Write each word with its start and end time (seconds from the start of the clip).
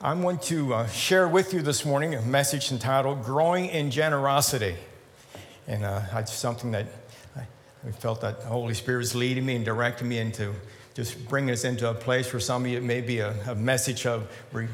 I 0.00 0.14
want 0.14 0.42
to 0.42 0.74
uh, 0.74 0.86
share 0.86 1.26
with 1.26 1.52
you 1.52 1.60
this 1.60 1.84
morning 1.84 2.14
a 2.14 2.22
message 2.22 2.70
entitled 2.70 3.24
Growing 3.24 3.66
in 3.66 3.90
Generosity. 3.90 4.76
And 5.66 5.84
uh, 5.84 6.02
it's 6.14 6.32
something 6.32 6.70
that 6.70 6.86
I, 7.34 7.90
felt 7.90 8.20
that 8.20 8.42
the 8.42 8.46
Holy 8.46 8.74
Spirit 8.74 9.02
is 9.02 9.16
leading 9.16 9.44
me 9.44 9.56
and 9.56 9.64
directing 9.64 10.08
me 10.08 10.18
into 10.18 10.54
just 10.98 11.28
bringing 11.28 11.52
us 11.52 11.62
into 11.62 11.88
a 11.88 11.94
place 11.94 12.26
for 12.26 12.40
some 12.40 12.64
of 12.64 12.68
you, 12.68 12.76
it 12.76 12.82
may 12.82 13.00
be 13.00 13.20
a, 13.20 13.32
a 13.48 13.54
message 13.54 14.04
of, 14.04 14.26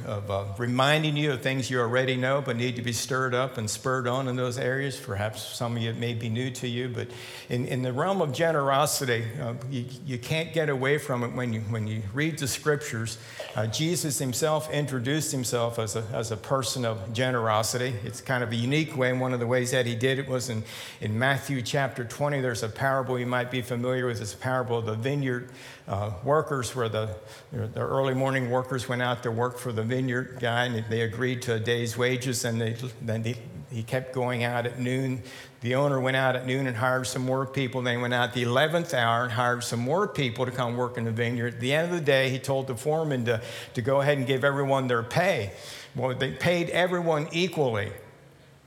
of 0.07 0.31
uh, 0.31 0.45
reminding 0.57 1.19
you 1.19 1.33
of 1.33 1.43
things 1.43 1.71
you 1.71 1.79
already 1.79 2.17
know 2.17 2.41
but 2.41 2.57
need 2.57 2.77
to 2.77 2.81
be 2.81 2.95
stirred 2.95 3.35
up 3.35 3.59
and 3.59 3.69
spurred 3.69 4.07
on 4.07 4.27
in 4.27 4.35
those 4.35 4.57
areas. 4.57 4.99
Perhaps 4.99 5.43
some 5.43 5.77
of 5.77 5.83
you 5.83 5.93
may 5.93 6.15
be 6.15 6.31
new 6.31 6.51
to 6.51 6.67
you, 6.67 6.89
but 6.89 7.09
in, 7.51 7.67
in 7.67 7.83
the 7.83 7.93
realm 7.93 8.23
of 8.23 8.33
generosity, 8.33 9.23
uh, 9.39 9.53
you, 9.71 9.85
you 10.07 10.17
can't 10.17 10.55
get 10.55 10.71
away 10.71 10.97
from 10.97 11.25
it 11.25 11.35
when 11.35 11.53
you, 11.53 11.61
when 11.61 11.87
you 11.87 12.01
read 12.15 12.39
the 12.39 12.49
scriptures. 12.49 13.19
Uh, 13.55 13.67
Jesus 13.67 14.19
himself 14.19 14.73
introduced 14.73 15.31
himself 15.31 15.79
as 15.79 15.95
a, 15.95 16.05
as 16.15 16.31
a 16.31 16.39
person 16.39 16.87
of 16.87 17.13
generosity. 17.13 17.93
It's 18.03 18.23
kind 18.23 18.43
of 18.43 18.51
a 18.51 18.57
unique 18.57 18.97
way, 18.97 19.11
and 19.11 19.21
one 19.21 19.35
of 19.35 19.41
the 19.41 19.47
ways 19.47 19.73
that 19.73 19.85
he 19.85 19.95
did 19.95 20.19
it 20.19 20.27
was 20.27 20.49
in, 20.49 20.65
in 21.03 21.19
Matthew 21.19 21.61
chapter 21.61 22.03
20. 22.03 22.41
There's 22.41 22.63
a 22.63 22.69
parable 22.71 23.19
you 23.19 23.27
might 23.27 23.51
be 23.51 23.61
familiar 23.61 24.07
with. 24.07 24.23
It's 24.23 24.33
a 24.33 24.39
parable 24.39 24.79
of 24.79 24.87
the 24.87 24.95
vineyard 24.95 25.51
uh, 25.87 26.13
workers 26.23 26.75
where 26.75 26.89
the, 26.89 27.15
the 27.53 27.81
early 27.81 28.15
morning 28.15 28.51
workers 28.51 28.89
went 28.89 29.03
out 29.03 29.23
to 29.23 29.31
work 29.31 29.59
for 29.59 29.73
the 29.73 29.83
vineyard 29.83 30.39
guy 30.41 30.65
and 30.65 30.85
they 30.89 31.03
agreed 31.03 31.43
to 31.43 31.55
a 31.55 31.61
day's 31.61 31.97
wages 31.97 32.45
and 32.45 32.61
they, 32.61 32.75
then 33.03 33.23
they, 33.23 33.37
he 33.71 33.83
kept 33.83 34.15
going 34.15 34.45
out 34.45 34.65
at 34.67 34.79
noon. 34.79 35.23
The 35.61 35.75
owner 35.75 36.01
went 36.01 36.17
out 36.17 36.37
at 36.37 36.47
noon 36.47 36.67
and 36.67 36.77
hired 36.77 37.07
some 37.07 37.23
more 37.23 37.45
people. 37.45 37.83
Then 37.83 37.97
he 37.97 38.03
went 38.03 38.15
out 38.15 38.33
the 38.33 38.45
11th 38.45 38.95
hour 38.95 39.25
and 39.25 39.33
hired 39.33 39.63
some 39.65 39.81
more 39.81 40.09
people 40.09 40.47
to 40.47 40.53
come 40.53 40.77
work 40.77 40.97
in 40.97 41.05
the 41.05 41.11
vineyard. 41.11 41.55
At 41.55 41.61
the 41.61 41.75
end 41.75 41.93
of 41.93 41.99
the 41.99 42.05
day, 42.05 42.31
he 42.31 42.39
told 42.39 42.67
the 42.67 42.77
foreman 42.77 43.25
to, 43.27 43.43
to 43.75 43.83
go 43.83 44.01
ahead 44.01 44.17
and 44.17 44.27
give 44.27 44.45
everyone 44.45 44.87
their 44.87 45.03
pay. 45.03 45.53
Well, 45.95 46.15
they 46.15 46.33
paid 46.33 46.71
everyone 46.71 47.29
equally. 47.33 47.93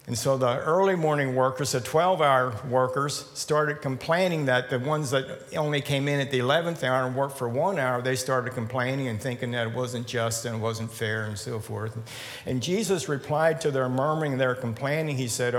And 0.07 0.17
so 0.17 0.37
the 0.37 0.59
early 0.59 0.95
morning 0.95 1.35
workers, 1.35 1.73
the 1.73 1.81
12 1.81 2.21
hour 2.21 2.55
workers, 2.69 3.29
started 3.33 3.81
complaining 3.81 4.45
that 4.45 4.69
the 4.69 4.79
ones 4.79 5.11
that 5.11 5.53
only 5.57 5.81
came 5.81 6.07
in 6.07 6.21
at 6.21 6.31
the 6.31 6.39
11th 6.39 6.81
hour 6.81 7.05
and 7.05 7.13
worked 7.13 7.37
for 7.37 7.49
one 7.49 7.77
hour, 7.77 8.01
they 8.01 8.15
started 8.15 8.53
complaining 8.53 9.09
and 9.09 9.21
thinking 9.21 9.51
that 9.51 9.67
it 9.67 9.73
wasn't 9.73 10.07
just 10.07 10.45
and 10.45 10.55
it 10.55 10.59
wasn't 10.59 10.89
fair 10.89 11.25
and 11.25 11.37
so 11.37 11.59
forth. 11.59 11.97
And 12.45 12.63
Jesus 12.63 13.09
replied 13.09 13.59
to 13.61 13.69
their 13.69 13.89
murmuring, 13.89 14.37
their 14.37 14.55
complaining. 14.55 15.17
He 15.17 15.27
said, 15.27 15.51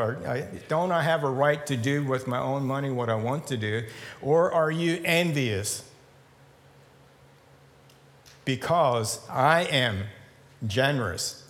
Don't 0.69 0.93
I 0.93 1.03
have 1.03 1.25
a 1.25 1.31
right 1.31 1.67
to 1.67 1.77
do 1.77 2.03
with 2.03 2.27
my 2.27 2.39
own 2.39 2.65
money 2.65 2.91
what 2.91 3.11
I 3.11 3.17
want 3.17 3.47
to 3.49 3.59
do? 3.59 3.85
Or 4.23 4.51
are 4.51 4.71
you 4.71 4.99
envious? 5.05 5.87
Because 8.47 9.21
I 9.29 9.65
am 9.65 10.05
generous. 10.67 11.47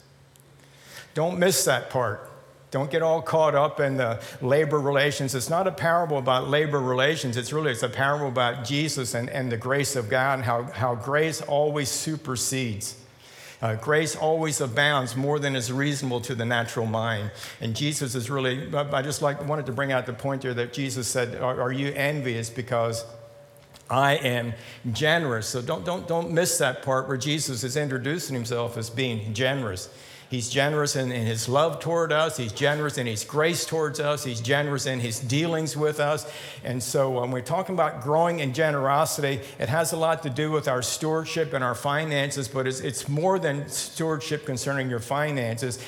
Don't 1.14 1.38
miss 1.38 1.64
that 1.64 1.90
part. 1.90 2.27
Don't 2.70 2.90
get 2.90 3.00
all 3.00 3.22
caught 3.22 3.54
up 3.54 3.80
in 3.80 3.96
the 3.96 4.20
labor 4.42 4.78
relations. 4.78 5.34
It's 5.34 5.48
not 5.48 5.66
a 5.66 5.72
parable 5.72 6.18
about 6.18 6.48
labor 6.48 6.80
relations. 6.80 7.36
It's 7.36 7.52
really 7.52 7.70
it's 7.70 7.82
a 7.82 7.88
parable 7.88 8.28
about 8.28 8.64
Jesus 8.64 9.14
and, 9.14 9.30
and 9.30 9.50
the 9.50 9.56
grace 9.56 9.96
of 9.96 10.10
God 10.10 10.40
and 10.40 10.44
how, 10.44 10.64
how 10.64 10.94
grace 10.94 11.40
always 11.40 11.88
supersedes. 11.88 12.96
Uh, 13.60 13.74
grace 13.74 14.14
always 14.14 14.60
abounds 14.60 15.16
more 15.16 15.38
than 15.38 15.56
is 15.56 15.72
reasonable 15.72 16.20
to 16.20 16.34
the 16.34 16.44
natural 16.44 16.86
mind. 16.86 17.30
And 17.60 17.74
Jesus 17.74 18.14
is 18.14 18.30
really, 18.30 18.72
I 18.74 19.02
just 19.02 19.20
like 19.20 19.44
wanted 19.48 19.66
to 19.66 19.72
bring 19.72 19.90
out 19.90 20.06
the 20.06 20.12
point 20.12 20.42
there 20.42 20.54
that 20.54 20.72
Jesus 20.72 21.08
said, 21.08 21.36
Are, 21.36 21.60
are 21.60 21.72
you 21.72 21.92
envious 21.94 22.50
because 22.50 23.04
I 23.90 24.16
am 24.16 24.52
generous? 24.92 25.48
So 25.48 25.60
don't, 25.60 25.84
don't, 25.84 26.06
don't 26.06 26.30
miss 26.30 26.58
that 26.58 26.82
part 26.82 27.08
where 27.08 27.16
Jesus 27.16 27.64
is 27.64 27.76
introducing 27.76 28.34
himself 28.34 28.76
as 28.76 28.90
being 28.90 29.34
generous. 29.34 29.88
He's 30.30 30.50
generous 30.50 30.94
in, 30.94 31.10
in, 31.10 31.24
his 31.24 31.48
love 31.48 31.80
toward 31.80 32.12
us. 32.12 32.36
He's 32.36 32.52
generous 32.52 32.98
in 32.98 33.06
his 33.06 33.24
grace 33.24 33.64
towards 33.64 33.98
us. 33.98 34.24
He's 34.24 34.42
generous 34.42 34.84
in 34.84 35.00
his 35.00 35.20
dealings 35.20 35.74
with 35.74 36.00
us. 36.00 36.30
And 36.64 36.82
so 36.82 37.20
when 37.20 37.30
we're 37.30 37.40
talking 37.40 37.74
about 37.74 38.02
growing 38.02 38.40
in 38.40 38.52
generosity, 38.52 39.40
it 39.58 39.70
has 39.70 39.92
a 39.92 39.96
lot 39.96 40.22
to 40.24 40.30
do 40.30 40.50
with 40.50 40.68
our 40.68 40.82
stewardship 40.82 41.54
and 41.54 41.64
our 41.64 41.74
finances, 41.74 42.46
but 42.46 42.66
it's, 42.66 42.80
it's 42.80 43.08
more 43.08 43.38
than 43.38 43.68
stewardship 43.70 44.44
concerning 44.44 44.90
your 44.90 45.00
finances. 45.00 45.78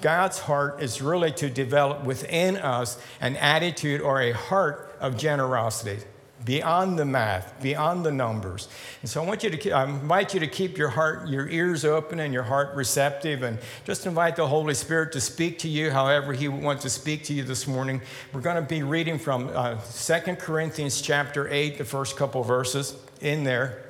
God's 0.00 0.38
heart 0.38 0.82
is 0.82 1.02
really 1.02 1.32
to 1.32 1.50
develop 1.50 2.02
within 2.04 2.56
us 2.56 2.98
an 3.20 3.36
attitude 3.36 4.00
or 4.00 4.22
a 4.22 4.32
heart 4.32 4.96
of 5.00 5.18
generosity 5.18 5.98
beyond 6.44 6.98
the 6.98 7.04
math, 7.04 7.60
beyond 7.62 8.04
the 8.04 8.10
numbers. 8.10 8.68
And 9.02 9.10
so 9.10 9.22
I 9.22 9.26
want 9.26 9.42
you 9.42 9.50
to, 9.50 9.70
I 9.72 9.84
invite 9.84 10.32
you 10.34 10.40
to 10.40 10.46
keep 10.46 10.78
your 10.78 10.88
heart, 10.88 11.28
your 11.28 11.48
ears 11.48 11.84
open 11.84 12.20
and 12.20 12.32
your 12.32 12.42
heart 12.42 12.74
receptive, 12.74 13.42
and 13.42 13.58
just 13.84 14.06
invite 14.06 14.36
the 14.36 14.46
Holy 14.46 14.74
Spirit 14.74 15.12
to 15.12 15.20
speak 15.20 15.58
to 15.60 15.68
you 15.68 15.90
however 15.90 16.32
He 16.32 16.48
wants 16.48 16.82
to 16.82 16.90
speak 16.90 17.24
to 17.24 17.34
you 17.34 17.42
this 17.42 17.66
morning. 17.66 18.00
We're 18.32 18.40
going 18.40 18.56
to 18.56 18.62
be 18.62 18.82
reading 18.82 19.18
from 19.18 19.50
uh, 19.54 19.78
2 19.78 20.36
Corinthians 20.36 21.00
chapter 21.00 21.48
8, 21.48 21.78
the 21.78 21.84
first 21.84 22.16
couple 22.16 22.42
verses 22.42 22.96
in 23.20 23.44
there. 23.44 23.84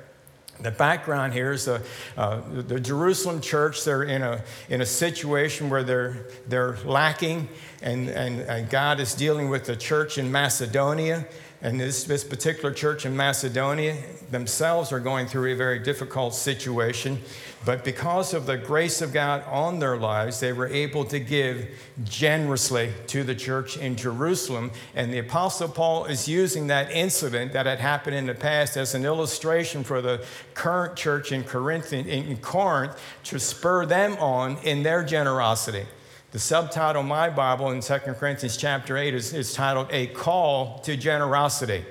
The 0.61 0.71
background 0.71 1.33
here 1.33 1.53
is 1.53 1.65
the, 1.65 1.81
uh, 2.15 2.41
the 2.51 2.79
Jerusalem 2.79 3.41
church. 3.41 3.83
They're 3.83 4.03
in 4.03 4.21
a, 4.21 4.43
in 4.69 4.81
a 4.81 4.85
situation 4.85 5.71
where 5.71 5.83
they're, 5.83 6.27
they're 6.47 6.77
lacking, 6.85 7.49
and, 7.81 8.09
and, 8.09 8.41
and 8.41 8.69
God 8.69 8.99
is 8.99 9.15
dealing 9.15 9.49
with 9.49 9.65
the 9.65 9.75
church 9.75 10.17
in 10.17 10.31
Macedonia. 10.31 11.25
And 11.63 11.79
this, 11.79 12.05
this 12.05 12.23
particular 12.23 12.73
church 12.73 13.05
in 13.05 13.15
Macedonia 13.15 13.95
themselves 14.31 14.91
are 14.91 14.99
going 14.99 15.27
through 15.27 15.51
a 15.51 15.55
very 15.55 15.77
difficult 15.77 16.33
situation. 16.33 17.19
But 17.63 17.83
because 17.83 18.33
of 18.33 18.47
the 18.47 18.57
grace 18.57 19.03
of 19.03 19.13
God 19.13 19.43
on 19.47 19.77
their 19.77 19.95
lives, 19.95 20.39
they 20.39 20.53
were 20.53 20.67
able 20.67 21.05
to 21.05 21.19
give 21.19 21.69
generously 22.03 22.91
to 23.07 23.23
the 23.23 23.35
church 23.35 23.77
in 23.77 23.95
Jerusalem. 23.95 24.71
And 24.95 25.13
the 25.13 25.19
Apostle 25.19 25.69
Paul 25.69 26.05
is 26.05 26.27
using 26.27 26.65
that 26.67 26.91
incident 26.91 27.53
that 27.53 27.67
had 27.67 27.79
happened 27.79 28.15
in 28.15 28.25
the 28.25 28.33
past 28.33 28.77
as 28.77 28.95
an 28.95 29.05
illustration 29.05 29.83
for 29.83 30.01
the 30.01 30.25
current 30.55 30.95
church 30.95 31.31
in 31.31 31.43
Corinth, 31.43 31.93
in 31.93 32.37
Corinth 32.37 32.99
to 33.25 33.39
spur 33.39 33.85
them 33.85 34.13
on 34.17 34.57
in 34.63 34.81
their 34.81 35.03
generosity. 35.03 35.85
The 36.31 36.39
subtitle 36.39 37.01
of 37.01 37.07
my 37.09 37.29
Bible 37.29 37.71
in 37.71 37.81
2 37.81 37.93
Corinthians 37.99 38.55
chapter 38.55 38.95
8 38.95 39.13
is, 39.13 39.33
is 39.33 39.53
titled 39.53 39.87
A 39.91 40.07
Call 40.07 40.79
to 40.79 40.95
Generosity. 40.95 41.83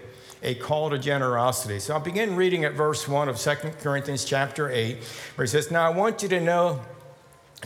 A 0.43 0.55
call 0.55 0.89
to 0.89 0.99
generosity. 0.99 1.79
So 1.79 1.93
I'll 1.93 2.01
begin 2.01 2.35
reading 2.35 2.65
at 2.65 2.73
verse 2.73 3.07
1 3.07 3.29
of 3.29 3.37
2 3.37 3.55
Corinthians 3.83 4.25
chapter 4.25 4.71
8, 4.71 4.97
where 5.35 5.45
he 5.45 5.51
says, 5.51 5.71
Now 5.71 5.85
I 5.85 5.95
want 5.95 6.23
you 6.23 6.31
to 6.31 6.41
know, 6.41 6.81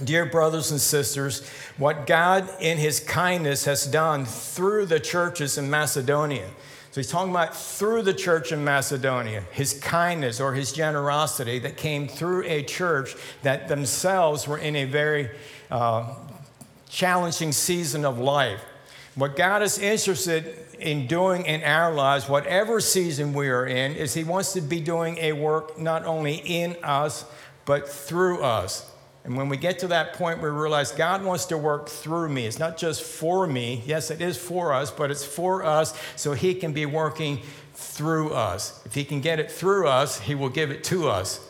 dear 0.02 0.26
brothers 0.26 0.72
and 0.72 0.80
sisters, 0.80 1.48
what 1.78 2.08
God 2.08 2.50
in 2.60 2.78
his 2.78 2.98
kindness 2.98 3.66
has 3.66 3.86
done 3.86 4.24
through 4.24 4.86
the 4.86 4.98
churches 4.98 5.56
in 5.56 5.70
Macedonia. 5.70 6.48
So 6.90 7.00
he's 7.00 7.08
talking 7.08 7.30
about 7.30 7.56
through 7.56 8.02
the 8.02 8.14
church 8.14 8.50
in 8.50 8.64
Macedonia, 8.64 9.44
his 9.52 9.74
kindness 9.74 10.40
or 10.40 10.54
his 10.54 10.72
generosity 10.72 11.60
that 11.60 11.76
came 11.76 12.08
through 12.08 12.42
a 12.46 12.64
church 12.64 13.14
that 13.42 13.68
themselves 13.68 14.48
were 14.48 14.58
in 14.58 14.74
a 14.74 14.84
very 14.84 15.30
uh, 15.70 16.12
challenging 16.94 17.50
season 17.50 18.04
of 18.04 18.18
life. 18.20 18.60
What 19.16 19.34
God 19.36 19.62
is 19.62 19.78
interested 19.78 20.56
in 20.78 21.08
doing 21.08 21.44
in 21.44 21.62
our 21.64 21.92
lives, 21.92 22.28
whatever 22.28 22.80
season 22.80 23.32
we 23.32 23.48
are 23.48 23.66
in, 23.66 23.96
is 23.96 24.14
He 24.14 24.22
wants 24.22 24.52
to 24.52 24.60
be 24.60 24.80
doing 24.80 25.18
a 25.18 25.32
work 25.32 25.78
not 25.78 26.04
only 26.04 26.36
in 26.36 26.76
us, 26.84 27.24
but 27.64 27.88
through 27.88 28.42
us. 28.42 28.90
And 29.24 29.36
when 29.36 29.48
we 29.48 29.56
get 29.56 29.78
to 29.80 29.88
that 29.88 30.12
point, 30.12 30.40
we 30.40 30.48
realize 30.48 30.92
God 30.92 31.24
wants 31.24 31.46
to 31.46 31.58
work 31.58 31.88
through 31.88 32.28
me. 32.28 32.46
It's 32.46 32.58
not 32.58 32.76
just 32.76 33.02
for 33.02 33.46
me. 33.46 33.82
Yes, 33.86 34.10
it 34.10 34.20
is 34.20 34.36
for 34.36 34.72
us, 34.72 34.90
but 34.90 35.10
it's 35.10 35.24
for 35.24 35.64
us 35.64 35.98
so 36.14 36.34
He 36.34 36.54
can 36.54 36.72
be 36.72 36.86
working 36.86 37.40
through 37.74 38.34
us. 38.34 38.84
If 38.84 38.94
He 38.94 39.04
can 39.04 39.20
get 39.20 39.40
it 39.40 39.50
through 39.50 39.88
us, 39.88 40.20
He 40.20 40.34
will 40.36 40.48
give 40.48 40.70
it 40.70 40.84
to 40.84 41.08
us. 41.08 41.40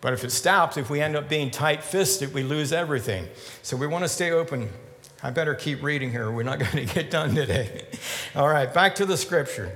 But 0.00 0.12
if 0.12 0.24
it 0.24 0.30
stops, 0.30 0.76
if 0.76 0.90
we 0.90 1.00
end 1.00 1.16
up 1.16 1.28
being 1.28 1.50
tight 1.50 1.82
fisted, 1.82 2.32
we 2.32 2.42
lose 2.42 2.72
everything. 2.72 3.26
So 3.62 3.76
we 3.76 3.86
want 3.86 4.04
to 4.04 4.08
stay 4.08 4.30
open. 4.30 4.70
I 5.22 5.30
better 5.30 5.54
keep 5.54 5.82
reading 5.82 6.10
here. 6.10 6.30
We're 6.30 6.44
not 6.44 6.58
going 6.72 6.86
to 6.86 6.94
get 6.94 7.10
done 7.10 7.34
today. 7.34 7.86
All 8.34 8.48
right, 8.48 8.72
back 8.72 8.94
to 8.96 9.06
the 9.06 9.16
scripture. 9.16 9.72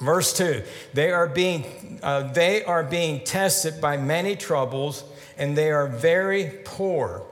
Verse 0.00 0.36
2 0.36 0.62
they 0.92 1.10
are, 1.12 1.28
being, 1.28 2.00
uh, 2.02 2.32
they 2.32 2.64
are 2.64 2.82
being 2.82 3.24
tested 3.24 3.80
by 3.80 3.96
many 3.96 4.36
troubles, 4.36 5.04
and 5.36 5.56
they 5.56 5.70
are 5.70 5.86
very 5.86 6.52
poor. 6.64 7.22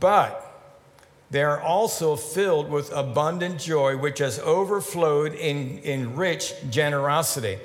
But 0.00 0.44
they 1.30 1.42
are 1.42 1.60
also 1.60 2.16
filled 2.16 2.70
with 2.70 2.90
abundant 2.92 3.60
joy, 3.60 3.96
which 3.96 4.18
has 4.18 4.38
overflowed 4.38 5.34
in, 5.34 5.78
in 5.78 6.16
rich 6.16 6.54
generosity. 6.70 7.58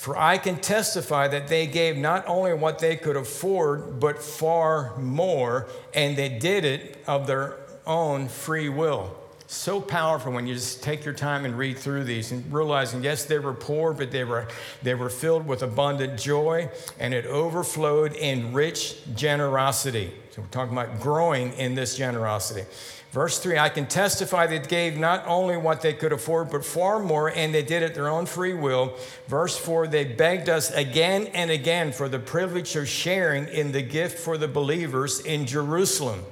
For 0.00 0.16
I 0.16 0.38
can 0.38 0.56
testify 0.56 1.28
that 1.28 1.48
they 1.48 1.66
gave 1.66 1.98
not 1.98 2.26
only 2.26 2.54
what 2.54 2.78
they 2.78 2.96
could 2.96 3.16
afford, 3.16 4.00
but 4.00 4.22
far 4.22 4.96
more, 4.96 5.68
and 5.92 6.16
they 6.16 6.30
did 6.30 6.64
it 6.64 6.96
of 7.06 7.26
their 7.26 7.58
own 7.86 8.28
free 8.28 8.70
will. 8.70 9.14
So 9.46 9.78
powerful 9.78 10.32
when 10.32 10.46
you 10.46 10.54
just 10.54 10.82
take 10.82 11.04
your 11.04 11.12
time 11.12 11.44
and 11.44 11.58
read 11.58 11.76
through 11.76 12.04
these 12.04 12.32
and 12.32 12.50
realizing, 12.50 13.04
yes, 13.04 13.26
they 13.26 13.38
were 13.38 13.52
poor, 13.52 13.92
but 13.92 14.10
they 14.10 14.24
were, 14.24 14.48
they 14.82 14.94
were 14.94 15.10
filled 15.10 15.46
with 15.46 15.62
abundant 15.62 16.18
joy 16.18 16.70
and 16.98 17.12
it 17.12 17.26
overflowed 17.26 18.14
in 18.14 18.54
rich 18.54 18.96
generosity. 19.14 20.14
So 20.30 20.40
we're 20.40 20.48
talking 20.48 20.72
about 20.72 21.00
growing 21.00 21.52
in 21.54 21.74
this 21.74 21.94
generosity. 21.94 22.64
Verse 23.10 23.40
3 23.40 23.58
I 23.58 23.68
can 23.68 23.86
testify 23.86 24.46
they 24.46 24.60
gave 24.60 24.96
not 24.96 25.26
only 25.26 25.56
what 25.56 25.80
they 25.80 25.92
could 25.92 26.12
afford, 26.12 26.50
but 26.50 26.64
far 26.64 27.00
more, 27.00 27.28
and 27.28 27.52
they 27.52 27.62
did 27.62 27.82
it 27.82 27.94
their 27.94 28.08
own 28.08 28.26
free 28.26 28.54
will. 28.54 28.96
Verse 29.26 29.56
4 29.58 29.88
they 29.88 30.04
begged 30.04 30.48
us 30.48 30.70
again 30.70 31.26
and 31.28 31.50
again 31.50 31.92
for 31.92 32.08
the 32.08 32.20
privilege 32.20 32.76
of 32.76 32.88
sharing 32.88 33.48
in 33.48 33.72
the 33.72 33.82
gift 33.82 34.18
for 34.18 34.38
the 34.38 34.48
believers 34.48 35.20
in 35.20 35.46
Jerusalem. 35.46 36.22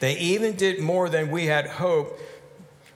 They 0.00 0.18
even 0.18 0.54
did 0.56 0.80
more 0.80 1.08
than 1.08 1.30
we 1.30 1.46
had 1.46 1.66
hoped, 1.66 2.20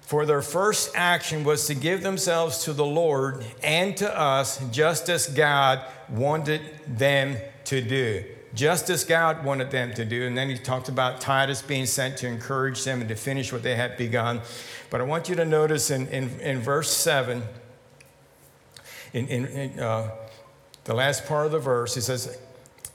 for 0.00 0.26
their 0.26 0.42
first 0.42 0.90
action 0.94 1.44
was 1.44 1.66
to 1.66 1.74
give 1.74 2.02
themselves 2.02 2.64
to 2.64 2.72
the 2.72 2.84
Lord 2.84 3.44
and 3.62 3.96
to 3.98 4.18
us, 4.18 4.58
just 4.70 5.08
as 5.08 5.28
God 5.28 5.80
wanted 6.08 6.60
them 6.86 7.36
to 7.66 7.80
do 7.80 8.24
just 8.54 8.90
as 8.90 9.04
God 9.04 9.44
wanted 9.44 9.70
them 9.70 9.94
to 9.94 10.04
do. 10.04 10.26
And 10.26 10.36
then 10.36 10.50
he 10.50 10.58
talked 10.58 10.88
about 10.88 11.20
Titus 11.20 11.62
being 11.62 11.86
sent 11.86 12.18
to 12.18 12.26
encourage 12.26 12.84
them 12.84 13.00
and 13.00 13.08
to 13.08 13.16
finish 13.16 13.52
what 13.52 13.62
they 13.62 13.76
had 13.76 13.96
begun. 13.96 14.42
But 14.90 15.00
I 15.00 15.04
want 15.04 15.28
you 15.28 15.34
to 15.36 15.44
notice 15.44 15.90
in, 15.90 16.06
in, 16.08 16.28
in 16.40 16.60
verse 16.60 16.94
7, 16.94 17.42
in, 19.14 19.26
in, 19.28 19.46
in 19.46 19.80
uh, 19.80 20.10
the 20.84 20.94
last 20.94 21.26
part 21.26 21.46
of 21.46 21.52
the 21.52 21.58
verse, 21.58 21.96
it 21.96 22.02
says, 22.02 22.38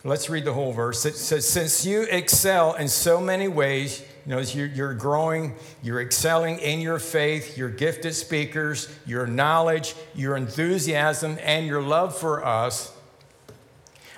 let's 0.03 0.29
read 0.29 0.45
the 0.45 0.53
whole 0.53 0.73
verse. 0.73 1.05
It 1.05 1.15
says, 1.15 1.47
Since 1.47 1.85
you 1.85 2.03
excel 2.03 2.73
in 2.75 2.87
so 2.87 3.19
many 3.19 3.47
ways, 3.47 4.03
you 4.25 4.35
know, 4.35 4.41
you're 4.41 4.93
growing, 4.93 5.55
you're 5.81 6.01
excelling 6.01 6.59
in 6.59 6.81
your 6.81 6.99
faith, 6.99 7.57
your 7.57 7.69
gifted 7.69 8.13
speakers, 8.13 8.93
your 9.05 9.25
knowledge, 9.25 9.95
your 10.13 10.35
enthusiasm, 10.35 11.37
and 11.41 11.65
your 11.65 11.81
love 11.81 12.17
for 12.17 12.45
us 12.45 12.96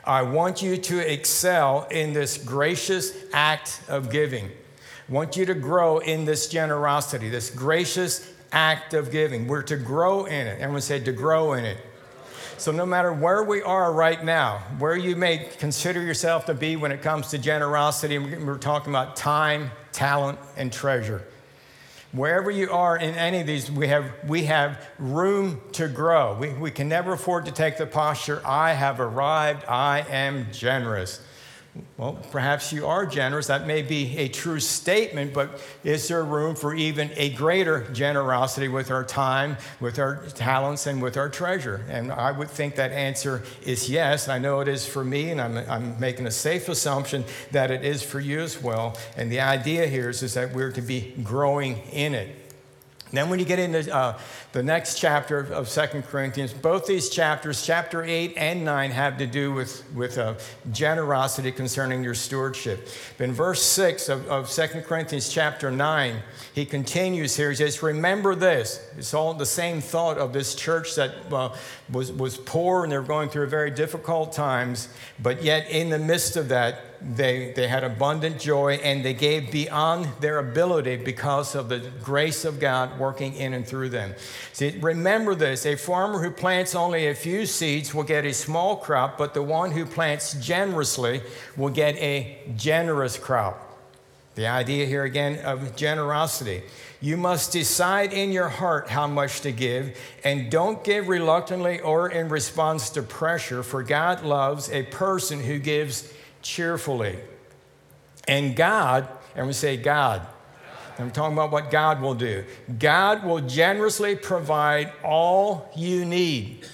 I 0.10 0.24
want 0.24 0.64
you 0.64 0.76
to 0.76 1.14
excel 1.14 1.88
in 1.92 2.14
this 2.14 2.40
gracious 2.40 3.14
act 3.32 3.80
of 3.88 4.10
giving. 4.10 4.48
I 4.48 5.12
want 5.12 5.38
you 5.38 5.46
to 5.46 5.54
grow 5.54 6.00
in 6.00 6.26
this 6.26 6.50
generosity, 6.50 7.30
this 7.30 7.52
gracious 7.52 8.28
act 8.52 8.96
of 8.96 9.12
giving. 9.12 9.48
We're 9.48 9.62
to 9.62 9.78
grow 9.78 10.26
in 10.26 10.48
it. 10.48 10.62
Everyone 10.62 10.82
said 10.82 11.06
to 11.06 11.12
grow 11.12 11.54
in 11.54 11.64
it. 11.64 11.78
So, 12.58 12.72
no 12.72 12.88
matter 12.88 13.14
where 13.14 13.44
we 13.44 13.62
are 13.62 13.94
right 13.94 14.26
now, 14.26 14.64
where 14.80 14.98
you 14.98 15.16
may 15.16 15.48
consider 15.60 16.02
yourself 16.02 16.48
to 16.48 16.56
be 16.56 16.76
when 16.76 16.92
it 16.92 17.04
comes 17.04 17.28
to 17.28 17.38
generosity, 17.38 18.18
we're 18.18 18.58
talking 18.58 18.92
about 18.92 19.16
time, 19.16 19.70
talent, 19.92 20.40
and 20.58 20.74
treasure. 20.74 21.24
Wherever 22.12 22.50
you 22.50 22.72
are 22.72 22.98
in 22.98 23.14
any 23.14 23.42
of 23.42 23.48
these, 23.48 23.70
we 23.70 23.88
have, 23.88 24.12
we 24.28 24.46
have 24.46 24.84
room 24.98 25.62
to 25.74 25.88
grow. 25.88 26.36
We, 26.40 26.50
we 26.54 26.72
can 26.72 26.90
never 26.90 27.14
afford 27.14 27.46
to 27.46 27.52
take 27.52 27.78
the 27.78 27.86
posture, 27.86 28.42
I 28.44 28.74
have 28.74 29.00
arrived, 29.00 29.64
I 29.66 30.06
am 30.10 30.48
generous. 30.52 31.22
Well, 31.98 32.14
perhaps 32.32 32.74
you 32.74 32.88
are 32.88 33.06
generous. 33.06 33.48
That 33.48 33.68
may 33.68 33.82
be 33.82 34.18
a 34.18 34.28
true 34.28 34.60
statement, 34.60 35.34
but 35.34 35.62
is 35.84 36.08
there 36.08 36.24
room 36.24 36.56
for 36.56 36.74
even 36.74 37.12
a 37.16 37.30
greater 37.30 37.88
generosity 37.92 38.68
with 38.68 38.90
our 38.90 39.04
time, 39.04 39.58
with 39.80 40.00
our 40.00 40.26
talents, 40.28 40.88
and 40.88 41.02
with 41.02 41.18
our 41.18 41.30
treasure? 41.30 41.86
And 41.90 42.12
I 42.12 42.32
would 42.32 42.50
think 42.50 42.76
that 42.76 42.92
answer 42.92 43.44
is 43.64 43.90
yes. 43.90 44.30
I 44.30 44.40
know 44.40 44.62
it 44.62 44.68
is 44.68 44.88
for 44.88 45.04
me, 45.04 45.30
and 45.30 45.40
I'm, 45.40 45.58
I'm 45.70 46.00
making 46.00 46.26
a 46.26 46.32
safe 46.32 46.70
assumption 46.70 47.24
that 47.52 47.70
it 47.70 47.86
is 47.86 48.02
for 48.02 48.20
you 48.20 48.40
as 48.40 48.62
well. 48.62 48.98
And 49.16 49.32
the 49.32 49.42
idea 49.42 49.86
here 49.88 50.10
is, 50.10 50.24
is 50.24 50.34
that 50.34 50.54
we're 50.54 50.72
to 50.72 50.82
be 50.82 51.14
growing 51.24 51.78
in 51.92 52.16
it. 52.16 52.49
Then, 53.12 53.30
when 53.30 53.40
you 53.40 53.46
get 53.46 53.58
into 53.58 53.94
uh, 53.94 54.20
the 54.52 54.62
next 54.62 55.00
chapter 55.00 55.40
of 55.40 55.68
Second 55.68 56.04
Corinthians, 56.04 56.54
both 56.54 56.86
these 56.86 57.10
chapters, 57.10 57.66
chapter 57.66 58.04
8 58.04 58.36
and 58.38 58.64
9, 58.64 58.92
have 58.92 59.18
to 59.18 59.26
do 59.26 59.52
with, 59.52 59.84
with 59.94 60.18
uh, 60.20 60.36
generosity 60.72 61.52
concerning 61.52 62.04
your 62.04 62.14
stewardship. 62.14 62.88
In 63.18 63.34
verse 63.34 63.64
6 63.64 64.10
of, 64.10 64.28
of 64.28 64.50
2 64.50 64.82
Corinthians 64.82 65.30
chapter 65.30 65.72
9, 65.72 66.18
he 66.54 66.66
continues 66.66 67.36
here. 67.36 67.50
He 67.50 67.56
says, 67.56 67.82
Remember 67.82 68.36
this. 68.36 68.88
It's 68.96 69.16
all 69.16 69.34
the 69.34 69.46
same 69.46 69.82
thought 69.82 70.20
of 70.20 70.32
this 70.32 70.54
church 70.54 70.96
that 70.96 71.16
uh, 71.32 71.56
was, 71.92 72.12
was 72.12 72.38
poor 72.38 72.84
and 72.84 72.92
they 72.92 72.98
were 72.98 73.04
going 73.04 73.30
through 73.30 73.48
very 73.48 73.72
difficult 73.72 74.34
times, 74.34 74.90
but 75.20 75.42
yet 75.42 75.70
in 75.70 75.90
the 75.90 76.00
midst 76.00 76.38
of 76.38 76.50
that, 76.50 76.89
they, 77.02 77.54
they 77.56 77.68
had 77.68 77.84
abundant 77.84 78.40
joy 78.40 78.74
and 78.84 79.04
they 79.06 79.14
gave 79.14 79.52
beyond 79.52 80.08
their 80.20 80.40
ability 80.40 80.98
because 80.98 81.56
of 81.56 81.70
the 81.70 81.80
grace 82.04 82.44
of 82.44 82.60
God 82.60 83.00
working 83.00 83.36
in 83.36 83.54
and 83.54 83.66
through 83.66 83.90
them. 83.90 84.14
See, 84.54 84.78
remember 84.82 85.34
this 85.36 85.66
a 85.66 85.76
farmer 85.76 86.20
who 86.20 86.32
plants 86.32 86.76
only 86.76 87.08
a 87.08 87.16
few 87.16 87.46
seeds 87.46 87.94
will 87.94 88.04
get 88.04 88.26
a 88.26 88.34
small 88.34 88.76
crop, 88.76 89.18
but 89.18 89.34
the 89.34 89.44
one 89.44 89.72
who 89.72 89.86
plants 89.86 90.34
generously 90.34 91.22
will 91.56 91.70
get 91.70 91.96
a 91.98 92.38
generous 92.56 93.18
crop. 93.18 93.66
The 94.36 94.48
idea 94.48 94.86
here 94.86 95.04
again 95.04 95.40
of 95.46 95.76
generosity. 95.76 96.64
You 97.02 97.16
must 97.16 97.54
decide 97.54 98.12
in 98.12 98.32
your 98.32 98.50
heart 98.50 98.90
how 98.90 99.08
much 99.08 99.42
to 99.42 99.54
give, 99.54 99.98
and 100.24 100.52
don't 100.52 100.84
give 100.84 101.08
reluctantly 101.08 101.80
or 101.80 102.10
in 102.10 102.28
response 102.28 102.90
to 102.92 103.02
pressure, 103.02 103.64
for 103.64 103.84
God 103.84 104.24
loves 104.24 104.70
a 104.70 104.84
person 104.84 105.42
who 105.42 105.60
gives 105.60 106.14
cheerfully. 106.42 107.20
And 108.28 108.56
God, 108.56 109.08
and 109.36 109.48
we 109.48 109.54
say 109.54 109.78
God, 109.78 110.26
I'm 111.00 111.12
talking 111.12 111.34
about 111.34 111.52
what 111.52 111.72
God 111.72 112.02
will 112.02 112.14
do. 112.14 112.44
God 112.78 113.24
will 113.24 113.40
generously 113.40 114.16
provide 114.16 114.92
all 115.04 115.72
you 115.76 116.04
need. 116.04 116.66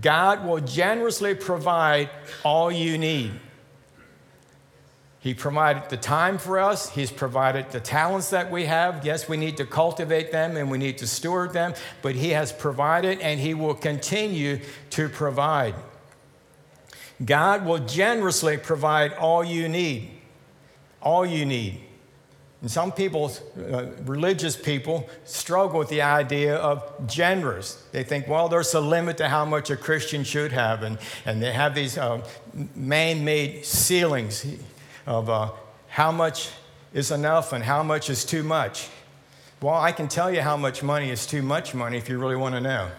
God 0.00 0.44
will 0.44 0.60
generously 0.60 1.34
provide 1.34 2.10
all 2.44 2.70
you 2.70 2.98
need. 2.98 3.32
He 5.20 5.34
provided 5.34 5.90
the 5.90 5.98
time 5.98 6.38
for 6.38 6.58
us. 6.58 6.88
He's 6.90 7.10
provided 7.10 7.70
the 7.70 7.80
talents 7.80 8.30
that 8.30 8.50
we 8.50 8.64
have. 8.66 9.04
Yes, 9.04 9.28
we 9.28 9.36
need 9.36 9.58
to 9.58 9.66
cultivate 9.66 10.32
them 10.32 10.56
and 10.56 10.70
we 10.70 10.78
need 10.78 10.98
to 10.98 11.06
steward 11.06 11.52
them, 11.52 11.74
but 12.00 12.14
He 12.14 12.30
has 12.30 12.52
provided 12.52 13.20
and 13.20 13.38
He 13.38 13.52
will 13.52 13.74
continue 13.74 14.60
to 14.90 15.08
provide. 15.10 15.74
God 17.24 17.66
will 17.66 17.78
generously 17.80 18.56
provide 18.56 19.12
all 19.14 19.44
you 19.44 19.68
need. 19.68 20.10
All 21.02 21.24
you 21.26 21.44
need. 21.44 21.80
And 22.62 22.70
some 22.70 22.92
people, 22.92 23.32
uh, 23.58 23.86
religious 24.04 24.54
people, 24.54 25.08
struggle 25.24 25.78
with 25.78 25.88
the 25.88 26.02
idea 26.02 26.56
of 26.56 27.06
generous. 27.06 27.86
They 27.92 28.04
think, 28.04 28.28
well, 28.28 28.48
there's 28.48 28.74
a 28.74 28.80
limit 28.80 29.16
to 29.18 29.28
how 29.28 29.46
much 29.46 29.70
a 29.70 29.76
Christian 29.76 30.24
should 30.24 30.52
have. 30.52 30.82
And, 30.82 30.98
and 31.24 31.42
they 31.42 31.52
have 31.52 31.74
these 31.74 31.96
uh, 31.96 32.22
man 32.74 33.24
made 33.24 33.64
ceilings 33.64 34.44
of 35.06 35.30
uh, 35.30 35.52
how 35.88 36.12
much 36.12 36.50
is 36.92 37.10
enough 37.10 37.54
and 37.54 37.64
how 37.64 37.82
much 37.82 38.10
is 38.10 38.26
too 38.26 38.42
much. 38.42 38.88
Well, 39.62 39.74
I 39.74 39.92
can 39.92 40.08
tell 40.08 40.30
you 40.30 40.42
how 40.42 40.56
much 40.56 40.82
money 40.82 41.10
is 41.10 41.26
too 41.26 41.42
much 41.42 41.74
money 41.74 41.96
if 41.96 42.08
you 42.08 42.18
really 42.18 42.36
want 42.36 42.54
to 42.56 42.60
know. 42.60 42.90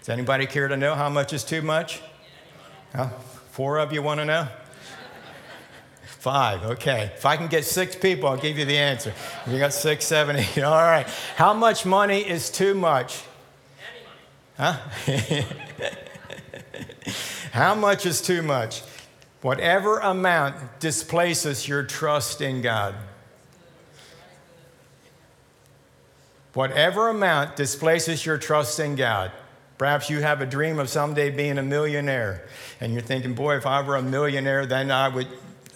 Does 0.00 0.10
anybody 0.10 0.44
care 0.46 0.68
to 0.68 0.76
know 0.76 0.94
how 0.94 1.08
much 1.08 1.32
is 1.32 1.44
too 1.44 1.62
much? 1.62 2.02
Huh? 2.94 3.08
Four 3.50 3.78
of 3.78 3.92
you 3.92 4.02
want 4.02 4.20
to 4.20 4.24
know? 4.24 4.48
Five, 6.04 6.64
okay. 6.64 7.10
If 7.14 7.26
I 7.26 7.36
can 7.36 7.48
get 7.48 7.64
six 7.66 7.94
people, 7.94 8.28
I'll 8.28 8.38
give 8.38 8.56
you 8.56 8.64
the 8.64 8.78
answer. 8.78 9.12
You 9.46 9.58
got 9.58 9.74
six, 9.74 10.06
seven, 10.06 10.36
eight. 10.36 10.58
All 10.62 10.72
right. 10.72 11.06
How 11.36 11.52
much 11.52 11.84
money 11.84 12.20
is 12.20 12.50
too 12.50 12.74
much? 12.74 13.22
Any 14.58 14.72
money. 14.72 14.78
Huh? 15.06 15.42
How 17.52 17.74
much 17.74 18.06
is 18.06 18.22
too 18.22 18.42
much? 18.42 18.82
Whatever 19.42 19.98
amount 19.98 20.80
displaces 20.80 21.68
your 21.68 21.82
trust 21.82 22.40
in 22.40 22.62
God. 22.62 22.94
Whatever 26.54 27.08
amount 27.10 27.56
displaces 27.56 28.24
your 28.24 28.38
trust 28.38 28.80
in 28.80 28.94
God. 28.94 29.30
Perhaps 29.78 30.08
you 30.08 30.20
have 30.20 30.40
a 30.40 30.46
dream 30.46 30.78
of 30.78 30.88
someday 30.88 31.30
being 31.30 31.58
a 31.58 31.62
millionaire, 31.62 32.46
and 32.80 32.92
you're 32.92 33.02
thinking, 33.02 33.34
boy, 33.34 33.56
if 33.56 33.66
I 33.66 33.82
were 33.82 33.96
a 33.96 34.02
millionaire, 34.02 34.66
then 34.66 34.90
I 34.90 35.08
would, 35.08 35.26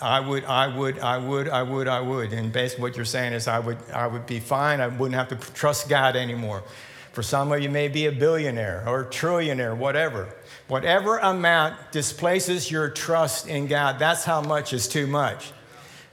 I 0.00 0.20
would, 0.20 0.44
I 0.44 0.76
would, 0.76 0.98
I 1.00 1.18
would, 1.18 1.48
I 1.48 1.62
would, 1.62 1.88
I 1.88 2.00
would. 2.00 2.32
And 2.32 2.52
basically, 2.52 2.82
what 2.82 2.96
you're 2.96 3.04
saying 3.04 3.32
is, 3.32 3.48
I 3.48 3.58
would, 3.58 3.78
I 3.92 4.06
would 4.06 4.26
be 4.26 4.38
fine. 4.38 4.80
I 4.80 4.86
wouldn't 4.86 5.16
have 5.16 5.28
to 5.28 5.52
trust 5.52 5.88
God 5.88 6.14
anymore. 6.14 6.62
For 7.12 7.22
some 7.24 7.50
of 7.50 7.60
you, 7.60 7.68
may 7.68 7.88
be 7.88 8.06
a 8.06 8.12
billionaire 8.12 8.84
or 8.86 9.00
a 9.00 9.06
trillionaire, 9.06 9.76
whatever. 9.76 10.28
Whatever 10.68 11.18
amount 11.18 11.90
displaces 11.90 12.70
your 12.70 12.90
trust 12.90 13.48
in 13.48 13.66
God, 13.66 13.98
that's 13.98 14.22
how 14.22 14.40
much 14.40 14.72
is 14.72 14.86
too 14.86 15.08
much. 15.08 15.50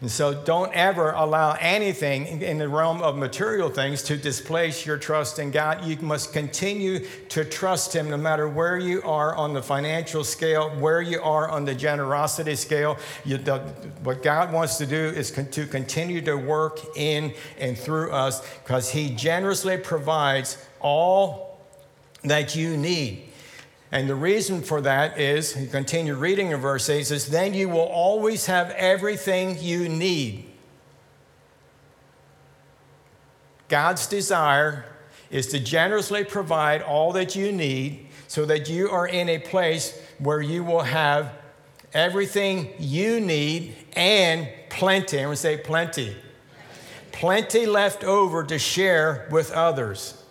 And 0.02 0.12
so 0.12 0.44
don't 0.44 0.74
ever 0.74 1.12
allow 1.12 1.54
anything 1.54 2.42
in 2.42 2.58
the 2.58 2.68
realm 2.68 3.02
of 3.02 3.18
material 3.18 3.70
things 3.70 4.04
to 4.04 4.18
displace 4.18 4.86
your 4.86 4.98
trust 4.98 5.40
in 5.40 5.52
God. 5.52 5.86
You 5.86 5.96
must 5.98 6.34
continue 6.34 7.06
to 7.30 7.46
trust 7.46 7.96
Him 7.96 8.10
no 8.10 8.18
matter 8.18 8.50
where 8.50 8.78
you 8.78 9.02
are 9.04 9.34
on 9.36 9.54
the 9.54 9.64
financial 9.64 10.26
scale, 10.26 10.70
where 10.72 11.02
you 11.02 11.22
are 11.22 11.50
on 11.50 11.64
the 11.64 11.74
generosity 11.74 12.56
scale. 12.56 12.98
You, 13.24 13.38
the, 13.38 13.60
what 14.04 14.22
God 14.22 14.52
wants 14.52 14.78
to 14.80 14.86
do 14.86 14.98
is 14.98 15.32
con- 15.32 15.50
to 15.52 15.66
continue 15.66 16.22
to 16.24 16.36
work 16.36 16.98
in 16.98 17.34
and 17.58 17.78
through 17.78 18.12
us 18.12 18.46
because 18.64 18.90
He 18.92 19.10
generously 19.12 19.78
provides 19.78 20.58
all 20.82 21.62
that 22.24 22.54
you 22.54 22.76
need. 22.76 23.30
And 23.92 24.10
the 24.10 24.16
reason 24.16 24.62
for 24.62 24.82
that 24.82 25.20
is, 25.20 25.56
you 25.56 25.68
continue 25.68 26.16
reading 26.16 26.52
in 26.52 26.60
verse 26.60 26.90
8, 26.90 27.06
says, 27.06 27.30
Then 27.30 27.54
you 27.54 27.70
will 27.70 27.80
always 27.80 28.48
have 28.48 28.72
everything 28.72 29.58
you 29.60 29.88
need. 29.88 30.46
God's 33.68 34.08
desire 34.08 34.86
is 35.30 35.48
to 35.48 35.60
generously 35.60 36.24
provide 36.24 36.82
all 36.82 37.12
that 37.14 37.36
you 37.36 37.52
need 37.52 38.08
so 38.28 38.46
that 38.46 38.70
you 38.70 38.90
are 38.90 39.08
in 39.08 39.30
a 39.30 39.40
place 39.40 40.00
where 40.20 40.42
you 40.42 40.64
will 40.64 40.82
have 40.82 41.32
everything 41.94 42.74
you 42.78 43.20
need 43.20 43.76
and 43.94 44.50
plenty. 44.70 45.18
I'm 45.18 45.26
going 45.26 45.36
to 45.36 45.42
say 45.42 45.58
plenty. 45.58 46.16
Plenty 47.12 47.66
left 47.66 48.04
over 48.04 48.44
to 48.44 48.60
share 48.60 49.28
with 49.32 49.52
others. 49.52 50.22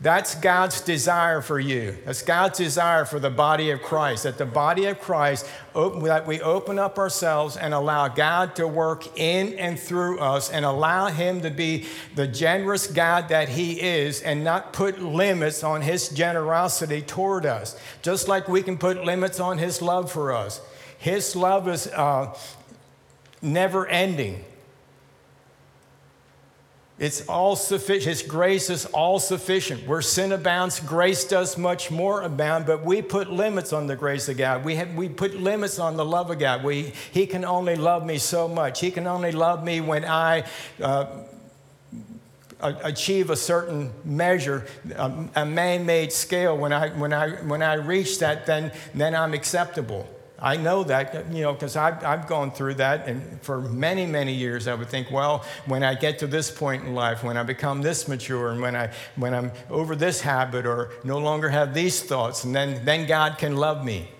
That's 0.00 0.34
God's 0.34 0.80
desire 0.80 1.40
for 1.40 1.58
you. 1.58 1.96
That's 2.04 2.22
God's 2.22 2.58
desire 2.58 3.04
for 3.04 3.20
the 3.20 3.30
body 3.30 3.70
of 3.70 3.80
Christ. 3.80 4.24
That 4.24 4.38
the 4.38 4.46
body 4.46 4.86
of 4.86 5.00
Christ, 5.00 5.48
that 5.72 6.26
we 6.26 6.40
open 6.40 6.78
up 6.78 6.98
ourselves 6.98 7.56
and 7.56 7.72
allow 7.72 8.08
God 8.08 8.56
to 8.56 8.66
work 8.66 9.18
in 9.18 9.54
and 9.54 9.78
through 9.78 10.18
us 10.18 10.50
and 10.50 10.64
allow 10.64 11.06
Him 11.06 11.42
to 11.42 11.50
be 11.50 11.86
the 12.16 12.26
generous 12.26 12.88
God 12.88 13.28
that 13.28 13.48
He 13.50 13.80
is 13.80 14.20
and 14.20 14.42
not 14.42 14.72
put 14.72 15.00
limits 15.00 15.62
on 15.62 15.80
His 15.80 16.08
generosity 16.08 17.00
toward 17.00 17.46
us. 17.46 17.78
Just 18.02 18.26
like 18.26 18.48
we 18.48 18.62
can 18.62 18.76
put 18.76 19.04
limits 19.04 19.38
on 19.38 19.58
His 19.58 19.80
love 19.80 20.10
for 20.10 20.32
us. 20.32 20.60
His 20.98 21.36
love 21.36 21.68
is 21.68 21.86
uh, 21.86 22.36
never 23.40 23.86
ending. 23.86 24.44
It's 26.96 27.26
all 27.28 27.56
sufficient. 27.56 28.04
His 28.04 28.22
grace 28.22 28.70
is 28.70 28.86
all 28.86 29.18
sufficient. 29.18 29.86
Where 29.86 30.00
sin 30.00 30.30
abounds, 30.30 30.78
grace 30.78 31.24
does 31.24 31.58
much 31.58 31.90
more 31.90 32.22
abound, 32.22 32.66
but 32.66 32.84
we 32.84 33.02
put 33.02 33.32
limits 33.32 33.72
on 33.72 33.88
the 33.88 33.96
grace 33.96 34.28
of 34.28 34.36
God. 34.36 34.64
We, 34.64 34.76
have, 34.76 34.94
we 34.94 35.08
put 35.08 35.34
limits 35.34 35.80
on 35.80 35.96
the 35.96 36.04
love 36.04 36.30
of 36.30 36.38
God. 36.38 36.62
We, 36.62 36.92
he 37.10 37.26
can 37.26 37.44
only 37.44 37.74
love 37.74 38.06
me 38.06 38.18
so 38.18 38.46
much. 38.46 38.78
He 38.78 38.92
can 38.92 39.08
only 39.08 39.32
love 39.32 39.64
me 39.64 39.80
when 39.80 40.04
I 40.04 40.44
uh, 40.80 41.06
achieve 42.60 43.30
a 43.30 43.36
certain 43.36 43.92
measure, 44.04 44.64
a 45.34 45.44
man 45.44 45.84
made 45.84 46.12
scale. 46.12 46.56
When 46.56 46.72
I, 46.72 46.90
when, 46.90 47.12
I, 47.12 47.30
when 47.42 47.60
I 47.60 47.74
reach 47.74 48.20
that, 48.20 48.46
then, 48.46 48.70
then 48.94 49.16
I'm 49.16 49.34
acceptable. 49.34 50.08
I 50.44 50.58
know 50.58 50.84
that, 50.84 51.32
you 51.32 51.40
know, 51.40 51.54
because 51.54 51.74
I've, 51.74 52.04
I've 52.04 52.26
gone 52.26 52.50
through 52.50 52.74
that. 52.74 53.08
And 53.08 53.40
for 53.40 53.62
many, 53.62 54.04
many 54.04 54.34
years, 54.34 54.68
I 54.68 54.74
would 54.74 54.90
think, 54.90 55.10
well, 55.10 55.42
when 55.64 55.82
I 55.82 55.94
get 55.94 56.18
to 56.18 56.26
this 56.26 56.50
point 56.50 56.84
in 56.84 56.94
life, 56.94 57.24
when 57.24 57.38
I 57.38 57.44
become 57.44 57.80
this 57.80 58.06
mature, 58.06 58.50
and 58.50 58.60
when, 58.60 58.76
I, 58.76 58.92
when 59.16 59.32
I'm 59.32 59.52
over 59.70 59.96
this 59.96 60.20
habit 60.20 60.66
or 60.66 60.90
no 61.02 61.16
longer 61.16 61.48
have 61.48 61.72
these 61.72 62.02
thoughts, 62.02 62.44
and 62.44 62.54
then, 62.54 62.84
then 62.84 63.06
God 63.06 63.38
can 63.38 63.56
love 63.56 63.86
me. 63.86 64.10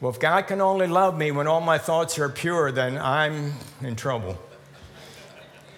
Well, 0.00 0.12
if 0.12 0.20
God 0.20 0.46
can 0.46 0.60
only 0.60 0.86
love 0.86 1.18
me 1.18 1.32
when 1.32 1.48
all 1.48 1.60
my 1.60 1.78
thoughts 1.78 2.16
are 2.20 2.28
pure, 2.28 2.70
then 2.70 2.96
I'm 2.96 3.54
in 3.80 3.96
trouble. 3.96 4.38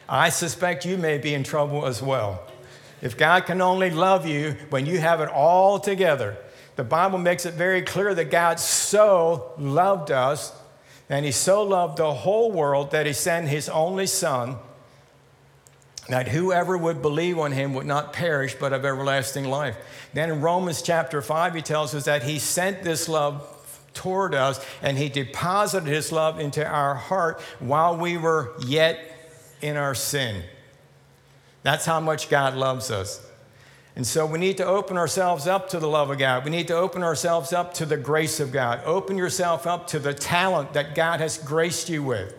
I 0.06 0.28
suspect 0.28 0.85
you 0.85 0.99
may 0.99 1.16
be 1.16 1.32
in 1.32 1.44
trouble 1.44 1.87
as 1.87 2.02
well. 2.02 2.47
If 3.00 3.16
God 3.16 3.47
can 3.47 3.62
only 3.62 3.88
love 3.88 4.26
you 4.26 4.56
when 4.68 4.85
you 4.85 4.99
have 4.99 5.23
it 5.23 5.30
all 5.30 5.78
together, 5.78 6.37
the 6.80 6.84
Bible 6.84 7.18
makes 7.18 7.44
it 7.44 7.52
very 7.52 7.82
clear 7.82 8.14
that 8.14 8.30
God 8.30 8.58
so 8.58 9.52
loved 9.58 10.10
us 10.10 10.50
and 11.10 11.26
He 11.26 11.30
so 11.30 11.62
loved 11.62 11.99
the 11.99 12.10
whole 12.10 12.50
world 12.50 12.92
that 12.92 13.04
He 13.04 13.12
sent 13.12 13.49
His 13.49 13.68
only 13.68 14.06
Son 14.06 14.56
that 16.08 16.28
whoever 16.28 16.78
would 16.78 17.02
believe 17.02 17.38
on 17.38 17.52
him 17.52 17.75
would 17.75 17.84
not 17.84 18.14
perish 18.14 18.54
but 18.58 18.72
have 18.72 18.87
everlasting 18.87 19.44
life. 19.44 19.76
Then 20.14 20.30
in 20.30 20.40
Romans 20.40 20.80
chapter 20.80 21.20
5, 21.20 21.54
he 21.54 21.60
tells 21.60 21.94
us 21.94 22.06
that 22.06 22.22
he 22.22 22.38
sent 22.38 22.82
this 22.82 23.10
love 23.10 23.46
toward 23.92 24.34
us 24.34 24.64
and 24.80 24.96
he 24.96 25.10
deposited 25.10 25.87
his 25.87 26.10
love 26.10 26.40
into 26.40 26.66
our 26.66 26.94
heart 26.94 27.42
while 27.58 27.94
we 27.94 28.16
were 28.16 28.54
yet 28.66 28.99
in 29.60 29.76
our 29.76 29.94
sin. 29.94 30.44
That's 31.62 31.84
how 31.84 32.00
much 32.00 32.30
God 32.30 32.54
loves 32.54 32.90
us. 32.90 33.29
And 34.00 34.07
so 34.07 34.25
we 34.25 34.38
need 34.38 34.57
to 34.57 34.64
open 34.64 34.97
ourselves 34.97 35.47
up 35.47 35.69
to 35.69 35.78
the 35.78 35.87
love 35.87 36.09
of 36.09 36.16
God. 36.16 36.47
We 36.47 36.50
need 36.50 36.69
to 36.69 36.75
open 36.75 37.02
ourselves 37.02 37.52
up 37.52 37.75
to 37.75 37.85
the 37.85 37.99
grace 37.99 38.40
of 38.40 38.50
God. 38.50 38.80
Open 38.87 39.19
yourself 39.19 39.66
up 39.66 39.88
to 39.88 39.99
the 39.99 40.14
talent 40.14 40.73
that 40.73 40.95
God 40.95 41.21
has 41.21 41.37
graced 41.37 41.90
you 41.90 42.02
with. 42.02 42.35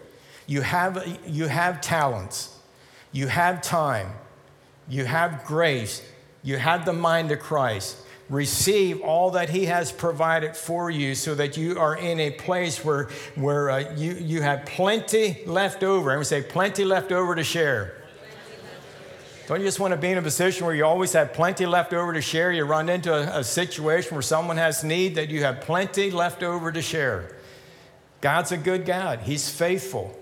You 0.47 0.61
have, 0.61 1.19
you 1.27 1.45
have 1.45 1.79
talents, 1.79 2.57
you 3.11 3.27
have 3.27 3.61
time, 3.61 4.09
you 4.89 5.05
have 5.05 5.45
grace, 5.45 6.01
you 6.41 6.57
have 6.57 6.83
the 6.83 6.93
mind 6.93 7.31
of 7.31 7.37
Christ. 7.41 7.95
Receive 8.27 8.99
all 9.01 9.29
that 9.29 9.51
He 9.51 9.65
has 9.65 9.91
provided 9.91 10.57
for 10.57 10.89
you 10.89 11.13
so 11.13 11.35
that 11.35 11.57
you 11.57 11.79
are 11.79 11.95
in 11.95 12.19
a 12.19 12.31
place 12.31 12.83
where, 12.83 13.11
where 13.35 13.69
uh, 13.69 13.93
you, 13.95 14.13
you 14.13 14.41
have 14.41 14.65
plenty 14.65 15.43
left 15.45 15.83
over. 15.83 16.11
I 16.11 16.17
would 16.17 16.25
say, 16.25 16.41
plenty 16.41 16.85
left 16.85 17.11
over 17.11 17.35
to 17.35 17.43
share. 17.43 18.00
Don't 19.51 19.59
you 19.59 19.67
just 19.67 19.81
want 19.81 19.91
to 19.91 19.97
be 19.97 20.07
in 20.07 20.17
a 20.17 20.21
position 20.21 20.65
where 20.65 20.73
you 20.73 20.85
always 20.85 21.11
have 21.11 21.33
plenty 21.33 21.65
left 21.65 21.93
over 21.93 22.13
to 22.13 22.21
share? 22.21 22.53
You 22.53 22.63
run 22.63 22.87
into 22.87 23.13
a, 23.13 23.41
a 23.41 23.43
situation 23.43 24.15
where 24.15 24.21
someone 24.21 24.55
has 24.55 24.81
need 24.81 25.15
that 25.15 25.27
you 25.27 25.43
have 25.43 25.59
plenty 25.59 26.09
left 26.09 26.41
over 26.41 26.71
to 26.71 26.81
share. 26.81 27.35
God's 28.21 28.53
a 28.53 28.57
good 28.57 28.85
God, 28.85 29.19
He's 29.19 29.49
faithful. 29.49 30.17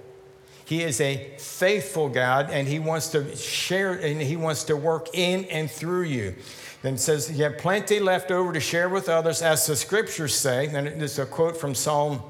He 0.65 0.81
is 0.81 0.99
a 0.99 1.37
faithful 1.37 2.09
God, 2.09 2.49
and 2.49 2.67
He 2.67 2.79
wants 2.79 3.09
to 3.09 3.35
share 3.35 3.93
and 3.93 4.19
He 4.19 4.35
wants 4.35 4.63
to 4.63 4.75
work 4.75 5.09
in 5.13 5.45
and 5.45 5.69
through 5.69 6.05
you. 6.05 6.33
Then 6.81 6.95
it 6.95 6.99
says, 6.99 7.29
You 7.29 7.43
have 7.43 7.59
plenty 7.59 7.99
left 7.99 8.31
over 8.31 8.51
to 8.51 8.59
share 8.59 8.89
with 8.89 9.09
others, 9.09 9.43
as 9.43 9.63
the 9.67 9.75
scriptures 9.75 10.33
say. 10.33 10.73
And 10.73 10.87
it's 10.87 11.19
a 11.19 11.27
quote 11.27 11.55
from 11.55 11.75
Psalm 11.75 12.23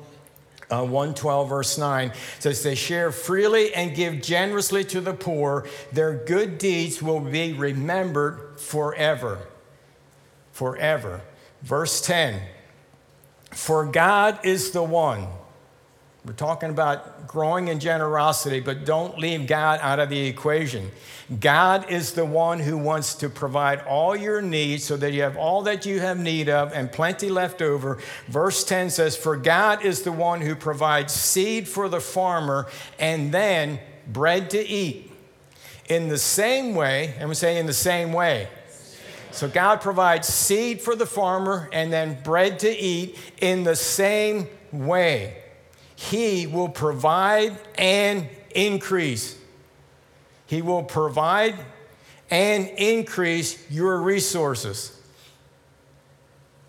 uh, 0.69 0.83
112, 0.83 1.49
verse 1.49 1.77
9 1.77 2.11
says, 2.39 2.61
They 2.63 2.75
share 2.75 3.11
freely 3.11 3.73
and 3.73 3.95
give 3.95 4.21
generously 4.21 4.83
to 4.85 5.01
the 5.01 5.13
poor. 5.13 5.67
Their 5.91 6.13
good 6.13 6.57
deeds 6.57 7.01
will 7.01 7.19
be 7.19 7.53
remembered 7.53 8.59
forever. 8.59 9.39
Forever. 10.51 11.21
Verse 11.61 12.01
10 12.01 12.41
For 13.51 13.85
God 13.85 14.39
is 14.43 14.71
the 14.71 14.83
one 14.83 15.27
we're 16.25 16.33
talking 16.33 16.69
about 16.69 17.27
growing 17.27 17.69
in 17.69 17.79
generosity, 17.79 18.59
but 18.59 18.85
don't 18.85 19.17
leave 19.17 19.47
God 19.47 19.79
out 19.81 19.99
of 19.99 20.09
the 20.09 20.19
equation. 20.27 20.91
God 21.39 21.89
is 21.89 22.13
the 22.13 22.25
one 22.25 22.59
who 22.59 22.77
wants 22.77 23.15
to 23.15 23.29
provide 23.29 23.81
all 23.81 24.15
your 24.15 24.41
needs 24.41 24.83
so 24.83 24.97
that 24.97 25.13
you 25.13 25.21
have 25.21 25.37
all 25.37 25.61
that 25.63 25.85
you 25.85 25.99
have 26.01 26.19
need 26.19 26.49
of 26.49 26.73
and 26.73 26.91
plenty 26.91 27.29
left 27.29 27.61
over. 27.61 27.99
Verse 28.27 28.65
10 28.65 28.89
says, 28.89 29.15
For 29.15 29.37
God 29.37 29.85
is 29.85 30.01
the 30.01 30.11
one 30.11 30.41
who 30.41 30.55
provides 30.55 31.13
seed 31.13 31.67
for 31.69 31.87
the 31.87 32.01
farmer 32.01 32.67
and 32.99 33.31
then 33.31 33.79
bread 34.07 34.49
to 34.49 34.59
eat. 34.59 35.11
In 35.87 36.09
the 36.09 36.17
same 36.17 36.75
way, 36.75 37.15
and 37.17 37.29
we 37.29 37.35
say 37.35 37.57
in 37.57 37.65
the 37.65 37.73
same 37.73 38.11
way. 38.11 38.47
So 39.31 39.47
God 39.47 39.79
provides 39.81 40.27
seed 40.27 40.81
for 40.81 40.95
the 40.95 41.05
farmer 41.05 41.69
and 41.71 41.93
then 41.93 42.21
bread 42.23 42.59
to 42.59 42.69
eat 42.69 43.17
in 43.39 43.63
the 43.63 43.75
same 43.75 44.47
way. 44.71 45.37
He 45.99 46.47
will 46.47 46.69
provide 46.69 47.59
and 47.77 48.29
increase. 48.55 49.37
He 50.45 50.61
will 50.61 50.83
provide 50.83 51.55
and 52.31 52.69
increase 52.69 53.69
your 53.69 54.01
resources. 54.01 54.97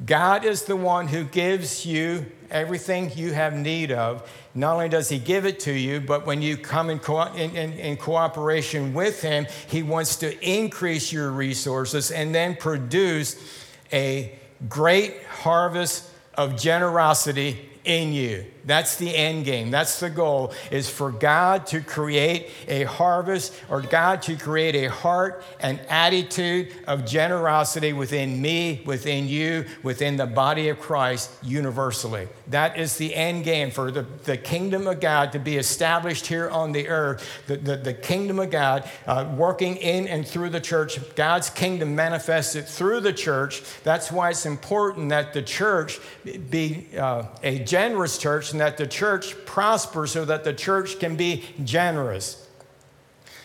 God 0.05 0.45
is 0.45 0.65
the 0.65 0.75
one 0.75 1.07
who 1.07 1.23
gives 1.23 1.87
you 1.87 2.27
everything 2.51 3.13
you 3.15 3.33
have 3.33 3.55
need 3.55 3.93
of. 3.93 4.29
Not 4.53 4.73
only 4.73 4.89
does 4.89 5.09
He 5.09 5.21
give 5.21 5.47
it 5.47 5.61
to 5.61 5.73
you, 5.73 6.01
but 6.01 6.27
when 6.27 6.43
you 6.43 6.57
come 6.57 6.91
in, 6.91 6.99
co- 6.99 7.33
in, 7.33 7.55
in, 7.55 7.75
in, 7.75 7.97
cooperation 7.99 8.93
with 8.93 9.23
Him, 9.23 9.47
He 9.69 9.85
wants 9.85 10.17
to 10.17 10.45
increase 10.45 11.13
your 11.13 11.31
resources 11.31 12.11
and 12.11 12.35
then 12.35 12.57
produce 12.57 13.37
a 13.93 14.37
great 14.69 15.23
harvest 15.23 16.11
of 16.35 16.61
generosity 16.61 17.71
in 17.85 18.13
you. 18.13 18.45
That's 18.65 18.97
the 18.97 19.15
end 19.15 19.47
game. 19.47 19.71
That's 19.71 20.01
the 20.01 20.11
goal 20.11 20.53
is 20.71 20.89
for 20.89 21.11
God 21.11 21.67
to 21.69 21.81
create 21.81 22.51
a 22.69 22.85
harvest 22.85 23.55
or 23.69 23.81
God 23.81 24.23
to 24.23 24.37
create 24.37 24.75
a 24.75 24.91
heart 24.91 25.43
and 25.61 25.81
attitude 25.89 26.73
of 26.87 27.07
generosity 27.07 27.93
within 27.93 28.41
me, 28.41 28.83
within 28.85 29.27
you, 29.29 29.65
within 29.83 30.17
the 30.17 30.27
body 30.27 30.69
of 30.69 30.79
Christ 30.79 31.31
universally. 31.43 32.29
That 32.49 32.79
is 32.79 32.97
the 32.97 33.15
end 33.15 33.45
game 33.45 33.71
for 33.71 33.91
the, 33.91 34.03
the 34.25 34.37
kingdom 34.37 34.87
of 34.87 35.01
God 35.01 35.33
to 35.33 35.39
be 35.39 35.57
established 35.57 36.27
here 36.27 36.51
on 36.51 36.73
the 36.73 36.89
earth. 36.89 37.27
The, 37.47 37.57
the, 37.57 37.77
the 37.77 37.95
kingdom 37.95 38.39
of 38.39 38.51
God 38.51 38.89
uh, 39.07 39.33
working 39.37 39.77
in 39.77 40.07
and 40.07 40.27
through 40.27 40.51
the 40.51 40.61
church, 40.61 40.99
God's 41.15 41.49
kingdom 41.49 41.95
manifested 41.95 42.67
through 42.67 43.01
the 43.01 43.13
church. 43.13 43.63
That's 43.85 44.13
why 44.13 44.31
it's 44.31 44.47
important 44.47 45.09
that 45.11 45.33
the 45.33 45.43
church 45.43 45.99
be 46.51 46.89
uh, 46.99 47.25
a 47.43 47.61
generous 47.71 48.19
church 48.19 48.50
and 48.50 48.61
that 48.61 48.77
the 48.77 48.87
church 48.87 49.37
prospers 49.47 50.11
so 50.11 50.25
that 50.25 50.43
the 50.43 50.53
church 50.53 50.99
can 50.99 51.15
be 51.15 51.45
generous. 51.62 52.49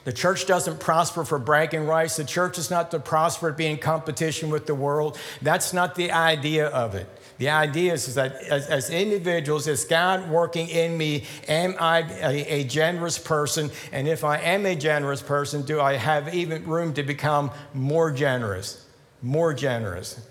The 0.03 0.13
church 0.13 0.47
doesn't 0.47 0.79
prosper 0.79 1.23
for 1.23 1.37
bragging 1.37 1.85
rights. 1.85 2.15
The 2.15 2.25
church 2.25 2.57
is 2.57 2.71
not 2.71 2.89
to 2.91 2.99
prosper 2.99 3.49
at 3.49 3.57
being 3.57 3.73
in 3.73 3.77
competition 3.77 4.49
with 4.49 4.65
the 4.65 4.73
world. 4.73 5.19
That's 5.43 5.73
not 5.73 5.93
the 5.93 6.11
idea 6.11 6.67
of 6.67 6.95
it. 6.95 7.07
The 7.37 7.49
idea 7.49 7.93
is, 7.93 8.15
that 8.15 8.35
as, 8.35 8.67
as, 8.67 8.89
individuals, 8.89 9.67
is 9.67 9.83
God 9.83 10.29
working 10.29 10.69
in 10.69 10.97
me? 10.97 11.25
Am 11.47 11.75
I 11.79 11.99
a, 11.99 12.61
a 12.61 12.63
generous 12.63 13.19
person? 13.19 13.69
And 13.91 14.07
if 14.07 14.23
I 14.23 14.37
am 14.37 14.65
a 14.65 14.75
generous 14.75 15.21
person, 15.21 15.63
do 15.63 15.81
I 15.81 15.97
have 15.97 16.33
even 16.33 16.65
room 16.65 16.93
to 16.93 17.03
become 17.03 17.51
more 17.73 18.09
generous? 18.09 18.85
More 19.21 19.53
generous. 19.53 20.25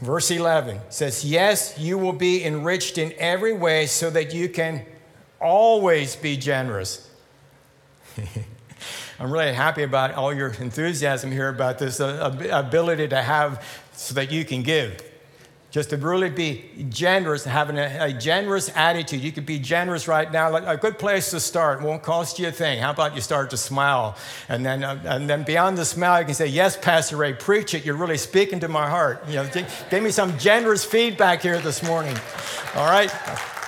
Verse 0.00 0.30
11 0.30 0.80
says, 0.88 1.24
Yes, 1.24 1.78
you 1.78 1.98
will 1.98 2.12
be 2.12 2.44
enriched 2.44 2.98
in 2.98 3.12
every 3.18 3.52
way 3.52 3.86
so 3.86 4.10
that 4.10 4.34
you 4.34 4.48
can 4.48 4.84
always 5.40 6.16
be 6.16 6.36
generous. 6.36 7.08
I'm 9.18 9.30
really 9.30 9.52
happy 9.52 9.82
about 9.82 10.14
all 10.14 10.34
your 10.34 10.48
enthusiasm 10.48 11.30
here 11.30 11.48
about 11.48 11.78
this 11.78 12.00
uh, 12.00 12.48
ability 12.50 13.08
to 13.08 13.22
have 13.22 13.64
so 13.92 14.14
that 14.14 14.32
you 14.32 14.44
can 14.44 14.62
give 14.62 15.00
just 15.74 15.90
to 15.90 15.96
really 15.96 16.30
be 16.30 16.64
generous, 16.88 17.44
having 17.44 17.78
a, 17.78 17.96
a, 17.98 18.12
generous 18.12 18.70
attitude. 18.76 19.20
You 19.20 19.32
could 19.32 19.44
be 19.44 19.58
generous 19.58 20.06
right 20.06 20.30
now. 20.30 20.48
Like 20.48 20.62
a 20.68 20.76
good 20.76 21.00
place 21.00 21.30
to 21.30 21.40
start. 21.40 21.82
Won't 21.82 22.04
cost 22.04 22.38
you 22.38 22.46
a 22.46 22.52
thing. 22.52 22.78
How 22.78 22.92
about 22.92 23.16
you 23.16 23.20
start 23.20 23.50
to 23.50 23.56
smile? 23.56 24.16
And 24.48 24.64
then, 24.64 24.84
uh, 24.84 25.02
and 25.04 25.28
then 25.28 25.42
beyond 25.42 25.76
the 25.76 25.84
smile, 25.84 26.20
you 26.20 26.26
can 26.26 26.34
say, 26.36 26.46
Yes, 26.46 26.76
Pastor 26.76 27.16
Ray, 27.16 27.32
preach 27.32 27.74
it. 27.74 27.84
You're 27.84 27.96
really 27.96 28.18
speaking 28.18 28.60
to 28.60 28.68
my 28.68 28.88
heart. 28.88 29.24
You 29.26 29.34
know, 29.34 29.50
give 29.90 30.00
me 30.00 30.12
some 30.12 30.38
generous 30.38 30.84
feedback 30.84 31.42
here 31.42 31.58
this 31.58 31.82
morning. 31.82 32.16
All 32.76 32.86
right? 32.88 33.10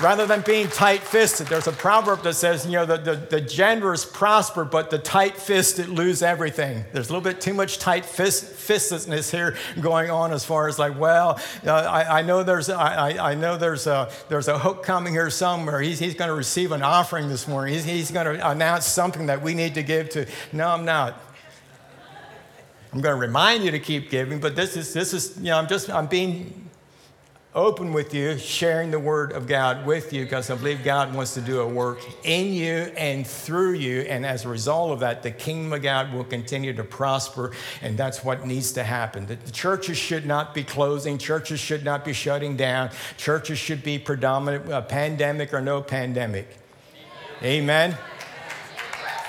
Rather 0.01 0.27
than 0.27 0.43
being 0.43 0.69
tight 0.69 1.03
fisted. 1.03 1.47
There's 1.47 1.67
a 1.67 1.73
proverb 1.73 2.23
that 2.23 2.35
says, 2.35 2.67
you 2.67 2.73
know, 2.73 2.85
the, 2.85 2.99
the, 2.99 3.17
the 3.17 3.41
generous 3.41 4.05
prosper, 4.05 4.65
but 4.65 4.91
the 4.91 4.99
tight 4.99 5.37
fisted 5.37 5.89
lose 5.89 6.23
everything. 6.23 6.85
There's 6.93 7.09
a 7.09 7.13
little 7.13 7.23
bit 7.23 7.41
too 7.41 7.55
much 7.55 7.79
tight 7.79 8.05
fist, 8.05 8.45
fistedness 8.45 9.31
here 9.31 9.57
going 9.81 10.11
on 10.11 10.33
as 10.33 10.45
far 10.45 10.69
as 10.69 10.79
like, 10.79 10.99
well, 10.99 11.41
uh, 11.67 11.73
I, 11.73 12.21
I, 12.21 12.23
know 12.23 12.43
there's, 12.43 12.69
I, 12.69 13.31
I 13.31 13.35
know 13.35 13.57
there's 13.57 13.87
a, 13.87 14.11
there's 14.29 14.49
a 14.49 14.59
hook 14.59 14.83
coming 14.83 15.13
here 15.13 15.31
somewhere. 15.31 15.81
He's, 15.81 15.99
he's 15.99 16.15
going 16.15 16.29
to 16.29 16.35
receive 16.35 16.73
an 16.73 16.83
offering 16.83 17.29
this 17.29 17.49
morning. 17.49 17.75
He's, 17.75 17.85
he's 17.85 18.11
going 18.11 18.27
to 18.27 18.51
announce 18.51 18.87
something 18.87 19.27
that 19.27 19.43
we 19.43 19.55
need 19.55 19.75
to 19.75 19.83
give 19.83 20.11
to. 20.11 20.27
No, 20.53 20.69
I'm 20.69 20.85
not. 20.85 21.23
I'm 22.93 23.01
going 23.01 23.15
to 23.15 23.21
remind 23.21 23.65
you 23.65 23.71
to 23.73 23.79
keep 23.79 24.11
giving, 24.11 24.41
but 24.41 24.57
this 24.57 24.77
is, 24.77 24.93
this 24.95 25.13
is, 25.13 25.37
you 25.37 25.45
know, 25.45 25.59
I'm 25.59 25.69
just, 25.69 25.91
I'm 25.91 26.07
being 26.07 26.66
open 27.57 27.95
with 27.95 28.13
you, 28.13 28.37
sharing 28.37 28.91
the 28.91 28.99
Word 28.99 29.33
of 29.33 29.47
God 29.47 29.87
with 29.87 30.13
you, 30.13 30.25
because 30.25 30.51
I 30.51 30.57
believe 30.57 30.85
God 30.85 31.15
wants 31.15 31.33
to 31.35 31.41
do 31.41 31.61
a 31.61 31.67
work 31.67 31.99
in 32.23 32.53
you 32.53 32.93
and 32.99 33.27
through 33.27 33.73
you. 33.73 34.03
And 34.03 34.27
as 34.27 34.45
a 34.45 34.49
result 34.49 34.93
of 34.93 35.01
that, 35.01 35.23
the 35.23 35.31
kingdom 35.31 35.73
of 35.73 35.83
God 35.83 36.13
will 36.13 36.23
continue 36.23 36.75
to 36.75 36.85
prosper, 36.85 37.53
and 37.81 37.97
that's 37.97 38.23
what 38.23 38.47
needs 38.47 38.73
to 38.73 38.85
happen. 38.85 39.25
The 39.25 39.37
churches 39.51 39.97
should 39.97 40.27
not 40.27 40.53
be 40.53 40.65
closing, 40.65 41.17
churches 41.17 41.59
should 41.59 41.83
not 41.83 42.05
be 42.05 42.13
shutting 42.13 42.57
down, 42.57 42.91
churches 43.17 43.59
should 43.59 43.83
be 43.83 43.99
predominant, 43.99 44.71
uh, 44.71 44.83
pandemic 44.83 45.55
or 45.55 45.63
no 45.63 45.81
pandemic. 45.81 46.47
Amen. 47.43 47.97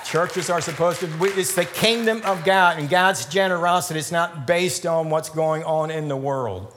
Churches 0.04 0.50
are 0.50 0.62
supposed 0.62 1.00
to, 1.00 1.08
it's 1.24 1.56
the 1.56 1.66
kingdom 1.66 2.22
of 2.26 2.44
God 2.44 2.78
and 2.78 2.90
God's 2.90 3.26
generosity. 3.26 4.00
It's 4.00 4.12
not 4.12 4.46
based 4.46 4.86
on 4.86 5.10
what's 5.10 5.30
going 5.30 5.64
on 5.64 5.92
in 5.92 6.10
the 6.10 6.16
world. 6.16 6.74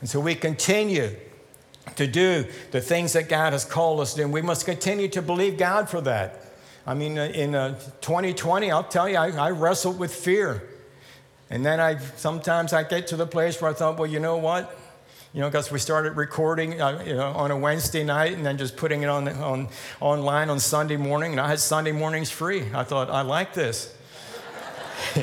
And 0.00 0.08
so 0.08 0.20
we 0.20 0.34
continue 0.34 1.14
to 1.96 2.06
do 2.06 2.46
the 2.70 2.80
things 2.80 3.12
that 3.12 3.28
God 3.28 3.52
has 3.52 3.64
called 3.64 4.00
us 4.00 4.14
to, 4.14 4.22
and 4.22 4.32
we 4.32 4.42
must 4.42 4.64
continue 4.64 5.08
to 5.08 5.22
believe 5.22 5.58
God 5.58 5.88
for 5.88 6.00
that. 6.02 6.40
I 6.86 6.94
mean, 6.94 7.18
uh, 7.18 7.24
in 7.24 7.54
uh, 7.54 7.78
2020, 8.00 8.70
I'll 8.70 8.84
tell 8.84 9.08
you, 9.08 9.16
I, 9.16 9.30
I 9.30 9.50
wrestled 9.50 9.98
with 9.98 10.14
fear. 10.14 10.62
And 11.50 11.66
then 11.66 11.80
I 11.80 11.98
sometimes 11.98 12.72
I 12.72 12.84
get 12.84 13.08
to 13.08 13.16
the 13.16 13.26
place 13.26 13.60
where 13.60 13.70
I 13.70 13.74
thought, 13.74 13.98
well, 13.98 14.08
you 14.08 14.20
know 14.20 14.36
what? 14.36 14.76
You 15.34 15.40
know, 15.40 15.48
because 15.48 15.70
we 15.70 15.78
started 15.78 16.16
recording 16.16 16.80
uh, 16.80 17.02
you 17.04 17.14
know, 17.14 17.28
on 17.32 17.50
a 17.50 17.56
Wednesday 17.56 18.02
night 18.04 18.32
and 18.32 18.46
then 18.46 18.56
just 18.56 18.76
putting 18.76 19.02
it 19.02 19.08
on, 19.08 19.28
on 19.28 19.68
online 20.00 20.48
on 20.48 20.58
Sunday 20.58 20.96
morning. 20.96 21.32
And 21.32 21.40
I 21.40 21.48
had 21.48 21.60
Sunday 21.60 21.92
mornings 21.92 22.30
free. 22.30 22.64
I 22.72 22.84
thought, 22.84 23.10
I 23.10 23.22
like 23.22 23.52
this. 23.52 23.94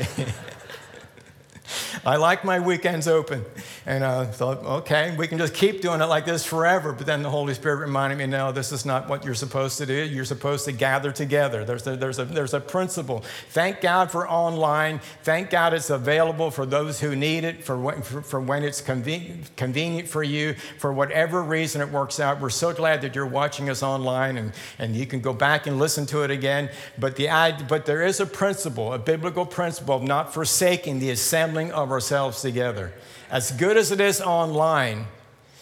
I 2.06 2.18
like 2.18 2.46
my 2.46 2.60
weekends 2.60 3.08
open. 3.08 3.44
And 3.88 4.04
uh, 4.04 4.20
I 4.20 4.26
thought, 4.26 4.66
okay, 4.66 5.16
we 5.18 5.30
can 5.30 5.38
just 5.38 5.54
keep 5.54 5.82
doing 5.82 6.02
it 6.02 6.08
like 6.08 6.26
this 6.26 6.44
forever. 6.46 6.92
But 6.92 7.06
then 7.06 7.24
the 7.24 7.30
Holy 7.30 7.54
Spirit 7.54 7.78
reminded 7.78 8.20
me, 8.20 8.28
no, 8.28 8.52
this 8.52 8.74
is 8.74 8.86
not 8.86 9.08
what 9.08 9.24
you're 9.24 9.34
supposed 9.34 9.78
to 9.78 9.86
do. 9.86 9.94
You're 9.94 10.26
supposed 10.26 10.66
to 10.66 10.74
gather 10.74 11.14
together. 11.14 11.64
There's 11.64 11.88
a, 11.88 11.96
there's 11.96 12.20
a, 12.20 12.26
there's 12.26 12.54
a 12.54 12.60
principle. 12.60 13.24
Thank 13.52 13.80
God 13.80 14.12
for 14.12 14.30
online. 14.30 15.00
Thank 15.24 15.52
God 15.52 15.74
it's 15.74 15.90
available 15.90 16.52
for 16.52 16.66
those 16.66 17.00
who 17.00 17.16
need 17.16 17.46
it, 17.46 17.64
for 17.64 17.78
when, 17.78 18.02
for, 18.02 18.22
for 18.22 18.42
when 18.42 18.66
it's 18.66 18.82
convenient, 18.82 19.56
convenient 19.56 20.10
for 20.10 20.22
you, 20.22 20.56
for 20.80 20.92
whatever 20.92 21.42
reason 21.42 21.80
it 21.80 21.90
works 21.90 22.20
out. 22.20 22.42
We're 22.42 22.50
so 22.50 22.74
glad 22.74 23.00
that 23.04 23.16
you're 23.16 23.26
watching 23.26 23.70
us 23.70 23.84
online 23.84 24.36
and, 24.36 24.52
and 24.80 24.98
you 24.98 25.06
can 25.06 25.22
go 25.22 25.32
back 25.32 25.66
and 25.66 25.80
listen 25.80 26.06
to 26.08 26.24
it 26.24 26.30
again. 26.30 26.70
But, 26.98 27.16
the, 27.16 27.30
but 27.70 27.86
there 27.86 28.04
is 28.04 28.20
a 28.20 28.26
principle, 28.26 28.92
a 28.92 29.00
biblical 29.00 29.46
principle 29.46 29.96
of 29.96 30.04
not 30.04 30.34
forsaking 30.34 31.00
the 31.00 31.12
assembling 31.12 31.72
of 31.72 31.90
ourselves 31.90 32.42
together 32.42 32.92
as 33.30 33.52
good 33.52 33.78
as 33.78 33.92
it 33.92 34.00
is 34.00 34.22
online 34.22 35.08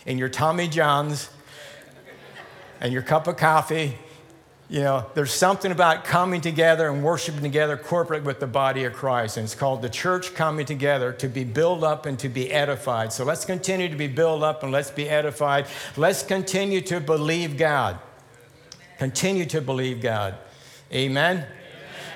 in 0.05 0.17
your 0.17 0.29
Tommy 0.29 0.67
John's 0.67 1.29
and 2.79 2.93
your 2.93 3.01
cup 3.01 3.27
of 3.27 3.37
coffee, 3.37 3.97
you 4.67 4.79
know, 4.79 5.05
there's 5.13 5.33
something 5.33 5.71
about 5.71 6.05
coming 6.05 6.41
together 6.41 6.89
and 6.89 7.03
worshiping 7.03 7.43
together 7.43 7.77
corporately 7.77 8.23
with 8.23 8.39
the 8.39 8.47
body 8.47 8.83
of 8.83 8.93
Christ. 8.93 9.37
And 9.37 9.43
it's 9.43 9.53
called 9.53 9.81
the 9.81 9.89
church 9.89 10.33
coming 10.33 10.65
together 10.65 11.11
to 11.13 11.27
be 11.27 11.43
built 11.43 11.83
up 11.83 12.07
and 12.07 12.17
to 12.19 12.29
be 12.29 12.51
edified. 12.51 13.13
So 13.13 13.23
let's 13.23 13.45
continue 13.45 13.89
to 13.89 13.95
be 13.95 14.07
built 14.07 14.41
up 14.41 14.63
and 14.63 14.71
let's 14.71 14.89
be 14.89 15.07
edified. 15.07 15.67
Let's 15.97 16.23
continue 16.23 16.81
to 16.81 16.99
believe 16.99 17.57
God. 17.57 17.99
Continue 18.97 19.45
to 19.45 19.61
believe 19.61 20.01
God. 20.01 20.35
Amen. 20.91 21.45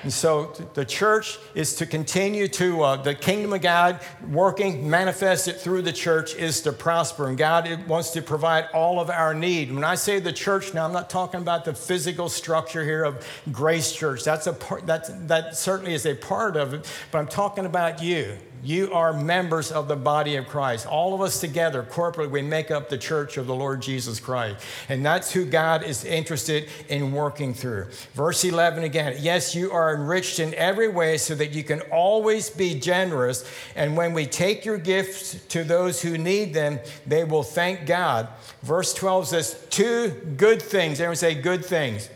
And 0.02 0.12
so 0.12 0.52
the 0.74 0.84
church 0.84 1.38
is 1.54 1.74
to 1.76 1.86
continue 1.86 2.48
to, 2.48 2.82
uh, 2.82 2.96
the 2.96 3.14
kingdom 3.14 3.52
of 3.52 3.60
God 3.60 4.00
working, 4.30 4.88
manifested 4.88 5.56
through 5.56 5.82
the 5.82 5.92
church 5.92 6.34
is 6.34 6.62
to 6.62 6.72
prosper. 6.72 7.28
And 7.28 7.36
God 7.36 7.86
wants 7.86 8.10
to 8.10 8.22
provide 8.22 8.66
all 8.72 9.00
of 9.00 9.10
our 9.10 9.34
need. 9.34 9.72
When 9.72 9.84
I 9.84 9.94
say 9.94 10.18
the 10.20 10.32
church 10.32 10.72
now, 10.72 10.86
I'm 10.86 10.92
not 10.92 11.10
talking 11.10 11.40
about 11.40 11.64
the 11.64 11.74
physical 11.74 12.28
structure 12.28 12.84
here 12.84 13.04
of 13.04 13.26
Grace 13.52 13.92
Church. 13.92 14.24
That's 14.24 14.46
a 14.46 14.52
part, 14.52 14.86
that's, 14.86 15.10
that 15.26 15.56
certainly 15.56 15.94
is 15.94 16.06
a 16.06 16.14
part 16.14 16.56
of 16.56 16.74
it, 16.74 16.90
but 17.10 17.18
I'm 17.18 17.28
talking 17.28 17.66
about 17.66 18.02
you. 18.02 18.36
You 18.62 18.92
are 18.92 19.14
members 19.14 19.72
of 19.72 19.88
the 19.88 19.96
body 19.96 20.36
of 20.36 20.46
Christ. 20.46 20.86
All 20.86 21.14
of 21.14 21.22
us 21.22 21.40
together, 21.40 21.82
corporately, 21.82 22.30
we 22.30 22.42
make 22.42 22.70
up 22.70 22.90
the 22.90 22.98
church 22.98 23.38
of 23.38 23.46
the 23.46 23.54
Lord 23.54 23.80
Jesus 23.80 24.20
Christ. 24.20 24.62
And 24.88 25.04
that's 25.04 25.32
who 25.32 25.46
God 25.46 25.82
is 25.82 26.04
interested 26.04 26.68
in 26.88 27.12
working 27.12 27.54
through. 27.54 27.86
Verse 28.14 28.44
11 28.44 28.84
again 28.84 29.16
Yes, 29.18 29.54
you 29.54 29.72
are 29.72 29.94
enriched 29.94 30.40
in 30.40 30.52
every 30.54 30.88
way 30.88 31.16
so 31.16 31.34
that 31.36 31.52
you 31.52 31.64
can 31.64 31.80
always 31.90 32.50
be 32.50 32.78
generous. 32.78 33.50
And 33.74 33.96
when 33.96 34.12
we 34.12 34.26
take 34.26 34.64
your 34.64 34.78
gifts 34.78 35.42
to 35.48 35.64
those 35.64 36.02
who 36.02 36.18
need 36.18 36.52
them, 36.52 36.80
they 37.06 37.24
will 37.24 37.42
thank 37.42 37.86
God. 37.86 38.28
Verse 38.62 38.92
12 38.92 39.28
says, 39.28 39.66
Two 39.70 40.10
good 40.36 40.60
things. 40.60 41.00
Everyone 41.00 41.16
say, 41.16 41.34
Good 41.34 41.64
things. 41.64 42.10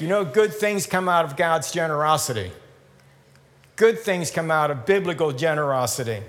You 0.00 0.08
know, 0.08 0.24
good 0.24 0.54
things 0.54 0.86
come 0.86 1.08
out 1.08 1.24
of 1.24 1.36
God's 1.36 1.72
generosity. 1.72 2.52
Good 3.78 4.00
things 4.00 4.32
come 4.32 4.50
out 4.50 4.72
of 4.72 4.84
biblical 4.84 5.30
generosity. 5.30 6.20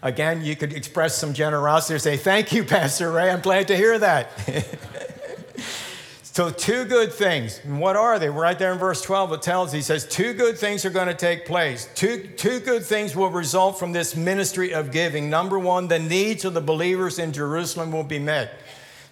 Again, 0.00 0.44
you 0.44 0.54
could 0.54 0.72
express 0.72 1.18
some 1.18 1.34
generosity 1.34 1.94
or 1.94 1.98
say, 1.98 2.16
Thank 2.16 2.52
you, 2.52 2.62
Pastor 2.76 3.10
Ray. 3.10 3.30
I'm 3.30 3.40
glad 3.40 3.68
to 3.68 3.76
hear 3.76 3.98
that. 3.98 4.30
So, 6.34 6.50
two 6.50 6.84
good 6.84 7.12
things. 7.12 7.60
What 7.60 7.94
are 7.94 8.18
they? 8.18 8.28
Right 8.28 8.58
there 8.58 8.72
in 8.72 8.78
verse 8.78 9.00
12, 9.02 9.34
it 9.34 9.42
tells, 9.42 9.70
he 9.70 9.80
says, 9.80 10.04
two 10.04 10.32
good 10.32 10.58
things 10.58 10.84
are 10.84 10.90
going 10.90 11.06
to 11.06 11.14
take 11.14 11.46
place. 11.46 11.88
Two, 11.94 12.26
two 12.36 12.58
good 12.58 12.84
things 12.84 13.14
will 13.14 13.30
result 13.30 13.78
from 13.78 13.92
this 13.92 14.16
ministry 14.16 14.74
of 14.74 14.90
giving. 14.90 15.30
Number 15.30 15.60
one, 15.60 15.86
the 15.86 16.00
needs 16.00 16.44
of 16.44 16.52
the 16.52 16.60
believers 16.60 17.20
in 17.20 17.32
Jerusalem 17.32 17.92
will 17.92 18.02
be 18.02 18.18
met. 18.18 18.58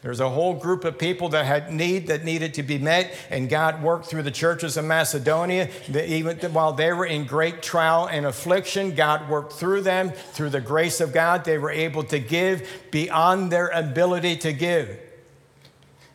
There's 0.03 0.19
a 0.19 0.29
whole 0.29 0.55
group 0.55 0.85
of 0.85 0.99
people 0.99 1.29
that 1.29 1.47
had 1.47 1.73
need 1.73 2.09
that 2.09 2.25
needed 2.25 2.55
to 2.55 2.65
be 2.65 2.77
met, 2.77 3.15
and 3.31 3.49
God 3.49 3.85
worked 3.85 4.07
through 4.07 4.25
the 4.25 4.33
churches 4.33 4.77
of 4.77 4.85
Macedonia. 4.85 5.71
even 5.89 6.39
while 6.53 6.73
they 6.73 6.93
were 6.93 7.07
in 7.07 7.25
great 7.25 7.63
trial 7.63 8.09
and 8.09 8.27
affliction, 8.27 8.97
God 8.97 9.29
worked 9.29 9.53
through 9.53 9.83
them. 9.83 10.11
Through 10.11 10.51
the 10.51 10.61
grace 10.61 11.01
of 11.01 11.13
God, 11.13 11.45
they 11.45 11.57
were 11.57 11.71
able 11.71 12.03
to 12.05 12.19
give 12.19 12.69
beyond 12.91 13.53
their 13.53 13.69
ability 13.69 14.37
to 14.39 14.53
give. 14.53 14.99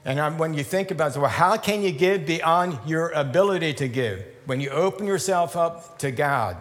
And 0.03 0.37
when 0.37 0.53
you 0.53 0.65
think 0.65 0.91
about 0.91 1.15
it, 1.15 1.19
well, 1.19 1.29
how 1.29 1.55
can 1.55 1.81
you 1.81 1.91
give 1.91 2.25
beyond 2.25 2.79
your 2.85 3.09
ability 3.11 3.73
to 3.75 3.87
give? 3.87 4.25
When 4.45 4.59
you 4.59 4.69
open 4.69 5.07
yourself 5.07 5.55
up 5.55 5.97
to 5.99 6.11
God, 6.11 6.57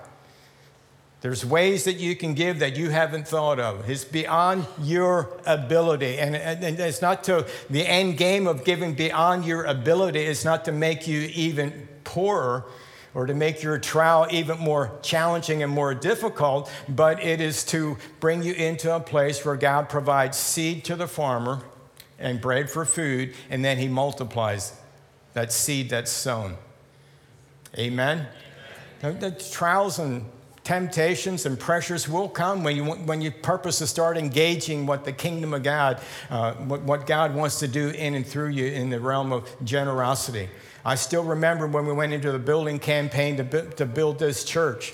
there's 1.26 1.44
ways 1.44 1.82
that 1.82 1.94
you 1.94 2.14
can 2.14 2.34
give 2.34 2.60
that 2.60 2.76
you 2.76 2.88
haven't 2.88 3.26
thought 3.26 3.58
of. 3.58 3.90
It's 3.90 4.04
beyond 4.04 4.64
your 4.80 5.36
ability. 5.44 6.18
And, 6.18 6.36
and, 6.36 6.78
it's 6.78 7.02
not 7.02 7.24
to 7.24 7.44
the 7.68 7.84
end 7.84 8.16
game 8.16 8.46
of 8.46 8.62
giving 8.64 8.94
beyond 8.94 9.44
your 9.44 9.64
ability, 9.64 10.20
it's 10.20 10.44
not 10.44 10.64
to 10.66 10.70
make 10.72 11.08
you 11.08 11.28
even 11.34 11.88
poorer 12.04 12.64
or 13.12 13.26
to 13.26 13.34
make 13.34 13.60
your 13.60 13.76
trial 13.76 14.28
even 14.30 14.56
more 14.60 14.92
challenging 15.02 15.64
and 15.64 15.72
more 15.72 15.94
difficult, 15.94 16.70
but 16.88 17.20
it 17.20 17.40
is 17.40 17.64
to 17.64 17.96
bring 18.20 18.44
you 18.44 18.52
into 18.52 18.94
a 18.94 19.00
place 19.00 19.44
where 19.44 19.56
God 19.56 19.88
provides 19.88 20.38
seed 20.38 20.84
to 20.84 20.94
the 20.94 21.08
farmer 21.08 21.60
and 22.20 22.40
bread 22.40 22.70
for 22.70 22.84
food, 22.84 23.34
and 23.50 23.64
then 23.64 23.78
he 23.78 23.88
multiplies 23.88 24.78
that 25.32 25.52
seed 25.52 25.90
that's 25.90 26.12
sown. 26.12 26.56
Amen? 27.76 28.28
Amen. 29.02 29.18
The 29.18 29.32
trials 29.32 29.98
and 29.98 30.24
temptations 30.66 31.46
and 31.46 31.60
pressures 31.60 32.08
will 32.08 32.28
come 32.28 32.64
when 32.64 32.74
you, 32.74 32.84
when 32.84 33.22
you 33.22 33.30
purpose 33.30 33.78
to 33.78 33.86
start 33.86 34.18
engaging 34.18 34.84
what 34.84 35.04
the 35.04 35.12
kingdom 35.12 35.54
of 35.54 35.62
God, 35.62 36.00
uh, 36.28 36.54
what, 36.54 36.82
what 36.82 37.06
God 37.06 37.36
wants 37.36 37.60
to 37.60 37.68
do 37.68 37.90
in 37.90 38.16
and 38.16 38.26
through 38.26 38.48
you 38.48 38.66
in 38.66 38.90
the 38.90 38.98
realm 38.98 39.32
of 39.32 39.48
generosity. 39.62 40.48
I 40.84 40.96
still 40.96 41.22
remember 41.22 41.68
when 41.68 41.86
we 41.86 41.92
went 41.92 42.12
into 42.12 42.32
the 42.32 42.40
building 42.40 42.80
campaign 42.80 43.36
to, 43.36 43.70
to 43.74 43.86
build 43.86 44.18
this 44.18 44.42
church. 44.42 44.92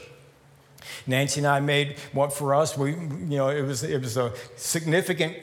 Nancy 1.06 1.40
and 1.40 1.46
I 1.46 1.60
made 1.60 1.98
what 2.12 2.34
for 2.34 2.54
us, 2.54 2.76
we, 2.76 2.90
you 2.90 3.38
know, 3.38 3.48
it 3.48 3.62
was, 3.62 3.82
it 3.82 4.02
was 4.02 4.18
a 4.18 4.30
significant 4.56 5.38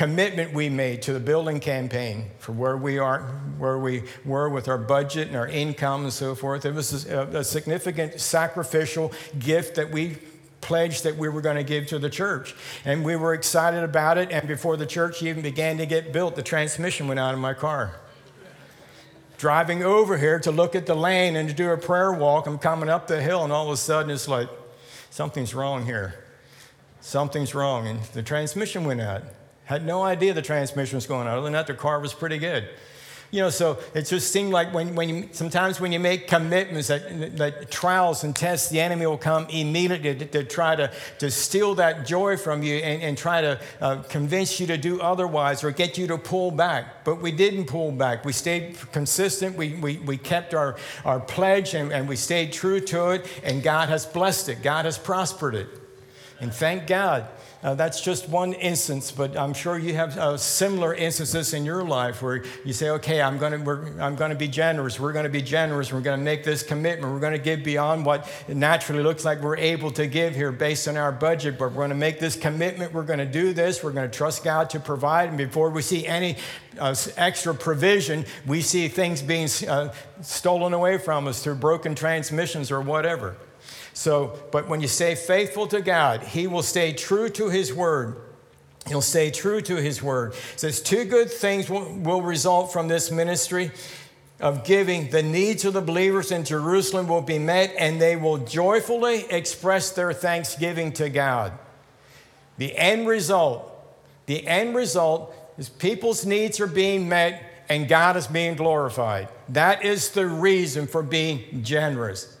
commitment 0.00 0.54
we 0.54 0.70
made 0.70 1.02
to 1.02 1.12
the 1.12 1.20
building 1.20 1.60
campaign 1.60 2.24
for 2.38 2.52
where 2.52 2.74
we 2.74 2.98
are, 2.98 3.20
where 3.58 3.78
we 3.78 4.02
were 4.24 4.48
with 4.48 4.66
our 4.66 4.78
budget 4.78 5.28
and 5.28 5.36
our 5.36 5.46
income 5.46 6.04
and 6.04 6.12
so 6.12 6.34
forth. 6.34 6.64
It 6.64 6.72
was 6.72 7.04
a, 7.04 7.26
a 7.26 7.44
significant 7.44 8.18
sacrificial 8.18 9.12
gift 9.38 9.74
that 9.74 9.90
we 9.90 10.16
pledged 10.62 11.04
that 11.04 11.18
we 11.18 11.28
were 11.28 11.42
going 11.42 11.56
to 11.56 11.62
give 11.62 11.86
to 11.88 11.98
the 11.98 12.08
church. 12.08 12.54
And 12.86 13.04
we 13.04 13.14
were 13.14 13.34
excited 13.34 13.84
about 13.84 14.16
it. 14.16 14.30
And 14.32 14.48
before 14.48 14.78
the 14.78 14.86
church 14.86 15.22
even 15.22 15.42
began 15.42 15.76
to 15.76 15.84
get 15.84 16.14
built, 16.14 16.34
the 16.34 16.42
transmission 16.42 17.06
went 17.06 17.20
out 17.20 17.34
of 17.34 17.40
my 17.40 17.52
car. 17.52 17.94
Driving 19.36 19.82
over 19.82 20.16
here 20.16 20.40
to 20.40 20.50
look 20.50 20.74
at 20.74 20.86
the 20.86 20.96
lane 20.96 21.36
and 21.36 21.46
to 21.46 21.54
do 21.54 21.72
a 21.72 21.76
prayer 21.76 22.10
walk, 22.10 22.46
I'm 22.46 22.58
coming 22.58 22.88
up 22.88 23.06
the 23.06 23.20
hill, 23.20 23.44
and 23.44 23.52
all 23.52 23.66
of 23.66 23.72
a 23.74 23.76
sudden 23.76 24.10
it's 24.10 24.28
like, 24.28 24.48
something's 25.10 25.54
wrong 25.54 25.84
here. 25.84 26.24
Something's 27.02 27.54
wrong. 27.54 27.86
And 27.86 28.02
the 28.14 28.22
transmission 28.22 28.84
went 28.84 29.02
out. 29.02 29.24
Had 29.70 29.86
no 29.86 30.02
idea 30.02 30.34
the 30.34 30.42
transmission 30.42 30.96
was 30.96 31.06
going 31.06 31.28
on. 31.28 31.34
Other 31.34 31.42
than 31.42 31.52
that, 31.52 31.68
the 31.68 31.74
car 31.74 32.00
was 32.00 32.12
pretty 32.12 32.38
good. 32.38 32.68
You 33.30 33.42
know, 33.42 33.50
so 33.50 33.78
it 33.94 34.02
just 34.02 34.32
seemed 34.32 34.52
like 34.52 34.74
when, 34.74 34.96
when 34.96 35.08
you, 35.08 35.28
sometimes 35.30 35.80
when 35.80 35.92
you 35.92 36.00
make 36.00 36.26
commitments 36.26 36.88
that, 36.88 37.36
that 37.36 37.70
trials 37.70 38.24
and 38.24 38.34
tests, 38.34 38.68
the 38.70 38.80
enemy 38.80 39.06
will 39.06 39.16
come 39.16 39.46
immediately 39.48 40.16
to, 40.16 40.26
to 40.26 40.42
try 40.42 40.74
to, 40.74 40.90
to 41.20 41.30
steal 41.30 41.76
that 41.76 42.04
joy 42.04 42.36
from 42.36 42.64
you 42.64 42.78
and, 42.78 43.00
and 43.00 43.16
try 43.16 43.42
to 43.42 43.60
uh, 43.80 44.02
convince 44.08 44.58
you 44.58 44.66
to 44.66 44.76
do 44.76 45.00
otherwise 45.00 45.62
or 45.62 45.70
get 45.70 45.96
you 45.96 46.08
to 46.08 46.18
pull 46.18 46.50
back. 46.50 47.04
But 47.04 47.22
we 47.22 47.30
didn't 47.30 47.66
pull 47.66 47.92
back. 47.92 48.24
We 48.24 48.32
stayed 48.32 48.76
consistent. 48.90 49.56
We, 49.56 49.74
we, 49.74 49.98
we 49.98 50.16
kept 50.16 50.52
our, 50.52 50.74
our 51.04 51.20
pledge 51.20 51.74
and, 51.74 51.92
and 51.92 52.08
we 52.08 52.16
stayed 52.16 52.52
true 52.52 52.80
to 52.80 53.10
it. 53.10 53.40
And 53.44 53.62
God 53.62 53.88
has 53.88 54.04
blessed 54.04 54.48
it, 54.48 54.64
God 54.64 54.84
has 54.84 54.98
prospered 54.98 55.54
it. 55.54 55.68
And 56.40 56.52
thank 56.52 56.88
God. 56.88 57.28
Uh, 57.62 57.74
that's 57.74 58.00
just 58.00 58.26
one 58.26 58.54
instance, 58.54 59.12
but 59.12 59.36
I'm 59.36 59.52
sure 59.52 59.78
you 59.78 59.94
have 59.94 60.16
uh, 60.16 60.38
similar 60.38 60.94
instances 60.94 61.52
in 61.52 61.66
your 61.66 61.84
life 61.84 62.22
where 62.22 62.42
you 62.64 62.72
say, 62.72 62.88
okay, 62.90 63.20
I'm 63.20 63.36
going 63.36 63.52
to 63.62 64.02
I'm 64.02 64.16
to 64.16 64.34
be 64.34 64.48
generous. 64.48 64.98
We're 64.98 65.12
going 65.12 65.24
to 65.24 65.30
be 65.30 65.42
generous. 65.42 65.92
We're 65.92 66.00
going 66.00 66.18
to 66.18 66.24
make 66.24 66.42
this 66.42 66.62
commitment. 66.62 67.12
We're 67.12 67.20
going 67.20 67.34
to 67.34 67.38
give 67.38 67.62
beyond 67.62 68.06
what 68.06 68.26
naturally 68.48 69.02
looks 69.02 69.26
like 69.26 69.42
we're 69.42 69.58
able 69.58 69.90
to 69.92 70.06
give 70.06 70.34
here 70.34 70.52
based 70.52 70.88
on 70.88 70.96
our 70.96 71.12
budget, 71.12 71.58
but 71.58 71.72
we're 71.72 71.76
going 71.76 71.90
to 71.90 71.96
make 71.96 72.18
this 72.18 72.34
commitment. 72.34 72.94
We're 72.94 73.02
going 73.02 73.18
to 73.18 73.26
do 73.26 73.52
this. 73.52 73.84
We're 73.84 73.92
going 73.92 74.10
to 74.10 74.16
trust 74.16 74.42
God 74.42 74.70
to 74.70 74.80
provide. 74.80 75.28
And 75.28 75.36
before 75.36 75.68
we 75.68 75.82
see 75.82 76.06
any 76.06 76.36
uh, 76.78 76.94
extra 77.18 77.54
provision, 77.54 78.24
we 78.46 78.62
see 78.62 78.88
things 78.88 79.20
being 79.20 79.48
uh, 79.68 79.92
stolen 80.22 80.72
away 80.72 80.96
from 80.96 81.28
us 81.28 81.44
through 81.44 81.56
broken 81.56 81.94
transmissions 81.94 82.70
or 82.70 82.80
whatever. 82.80 83.36
So, 83.92 84.38
but 84.52 84.68
when 84.68 84.80
you 84.80 84.88
stay 84.88 85.14
faithful 85.14 85.66
to 85.68 85.80
God, 85.80 86.22
He 86.22 86.46
will 86.46 86.62
stay 86.62 86.92
true 86.92 87.28
to 87.30 87.48
His 87.48 87.72
word. 87.72 88.16
He'll 88.86 89.02
stay 89.02 89.30
true 89.30 89.60
to 89.62 89.76
His 89.76 90.02
word. 90.02 90.32
It 90.32 90.60
says 90.60 90.80
two 90.80 91.04
good 91.04 91.30
things 91.30 91.68
will, 91.68 91.92
will 91.94 92.22
result 92.22 92.72
from 92.72 92.88
this 92.88 93.10
ministry 93.10 93.70
of 94.40 94.64
giving. 94.64 95.10
The 95.10 95.22
needs 95.22 95.64
of 95.64 95.74
the 95.74 95.82
believers 95.82 96.32
in 96.32 96.44
Jerusalem 96.44 97.08
will 97.08 97.22
be 97.22 97.38
met, 97.38 97.74
and 97.78 98.00
they 98.00 98.16
will 98.16 98.38
joyfully 98.38 99.26
express 99.30 99.90
their 99.90 100.12
thanksgiving 100.12 100.92
to 100.92 101.08
God. 101.08 101.52
The 102.56 102.76
end 102.76 103.08
result, 103.08 103.70
the 104.26 104.46
end 104.46 104.74
result 104.74 105.34
is 105.58 105.68
people's 105.68 106.24
needs 106.24 106.60
are 106.60 106.66
being 106.66 107.08
met 107.08 107.50
and 107.70 107.86
God 107.86 108.16
is 108.16 108.26
being 108.26 108.56
glorified. 108.56 109.28
That 109.50 109.84
is 109.84 110.10
the 110.10 110.26
reason 110.26 110.88
for 110.88 111.02
being 111.02 111.62
generous. 111.62 112.36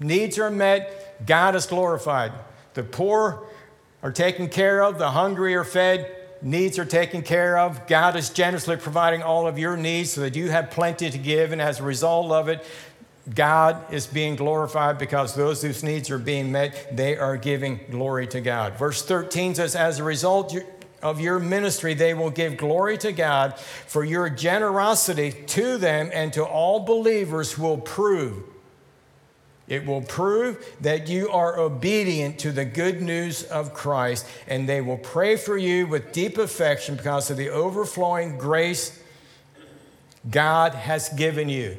Needs 0.00 0.38
are 0.38 0.50
met, 0.50 1.26
God 1.26 1.54
is 1.54 1.66
glorified. 1.66 2.32
The 2.74 2.82
poor 2.82 3.46
are 4.02 4.12
taken 4.12 4.48
care 4.48 4.82
of, 4.82 4.98
the 4.98 5.10
hungry 5.10 5.54
are 5.54 5.64
fed, 5.64 6.14
needs 6.42 6.78
are 6.78 6.84
taken 6.84 7.22
care 7.22 7.58
of. 7.58 7.86
God 7.86 8.16
is 8.16 8.30
generously 8.30 8.76
providing 8.76 9.22
all 9.22 9.46
of 9.46 9.58
your 9.58 9.76
needs 9.76 10.12
so 10.12 10.20
that 10.20 10.36
you 10.36 10.50
have 10.50 10.70
plenty 10.70 11.10
to 11.10 11.18
give, 11.18 11.52
and 11.52 11.62
as 11.62 11.80
a 11.80 11.82
result 11.82 12.30
of 12.30 12.48
it, 12.48 12.64
God 13.34 13.92
is 13.92 14.06
being 14.06 14.36
glorified 14.36 14.98
because 14.98 15.34
those 15.34 15.62
whose 15.62 15.82
needs 15.82 16.10
are 16.10 16.18
being 16.18 16.52
met, 16.52 16.96
they 16.96 17.16
are 17.16 17.36
giving 17.36 17.80
glory 17.90 18.26
to 18.28 18.40
God. 18.40 18.74
Verse 18.74 19.02
13 19.02 19.56
says, 19.56 19.74
As 19.74 19.98
a 19.98 20.04
result 20.04 20.54
of 21.02 21.20
your 21.20 21.40
ministry, 21.40 21.94
they 21.94 22.14
will 22.14 22.30
give 22.30 22.56
glory 22.56 22.96
to 22.98 23.12
God 23.12 23.58
for 23.58 24.04
your 24.04 24.30
generosity 24.30 25.32
to 25.32 25.76
them 25.76 26.10
and 26.12 26.32
to 26.34 26.44
all 26.44 26.80
believers 26.80 27.58
will 27.58 27.78
prove 27.78 28.44
it 29.68 29.84
will 29.84 30.02
prove 30.02 30.64
that 30.80 31.08
you 31.08 31.28
are 31.30 31.58
obedient 31.58 32.38
to 32.40 32.52
the 32.52 32.64
good 32.64 33.02
news 33.02 33.42
of 33.42 33.74
Christ, 33.74 34.26
and 34.46 34.68
they 34.68 34.80
will 34.80 34.98
pray 34.98 35.36
for 35.36 35.56
you 35.56 35.86
with 35.86 36.12
deep 36.12 36.38
affection 36.38 36.96
because 36.96 37.30
of 37.30 37.36
the 37.36 37.50
overflowing 37.50 38.38
grace 38.38 39.02
God 40.30 40.74
has 40.74 41.08
given 41.10 41.48
you. 41.48 41.78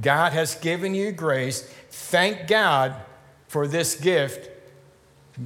God 0.00 0.32
has 0.32 0.54
given 0.56 0.94
you 0.94 1.12
grace. 1.12 1.62
Thank 1.90 2.46
God 2.46 2.94
for 3.48 3.66
this 3.66 3.94
gift. 3.94 4.48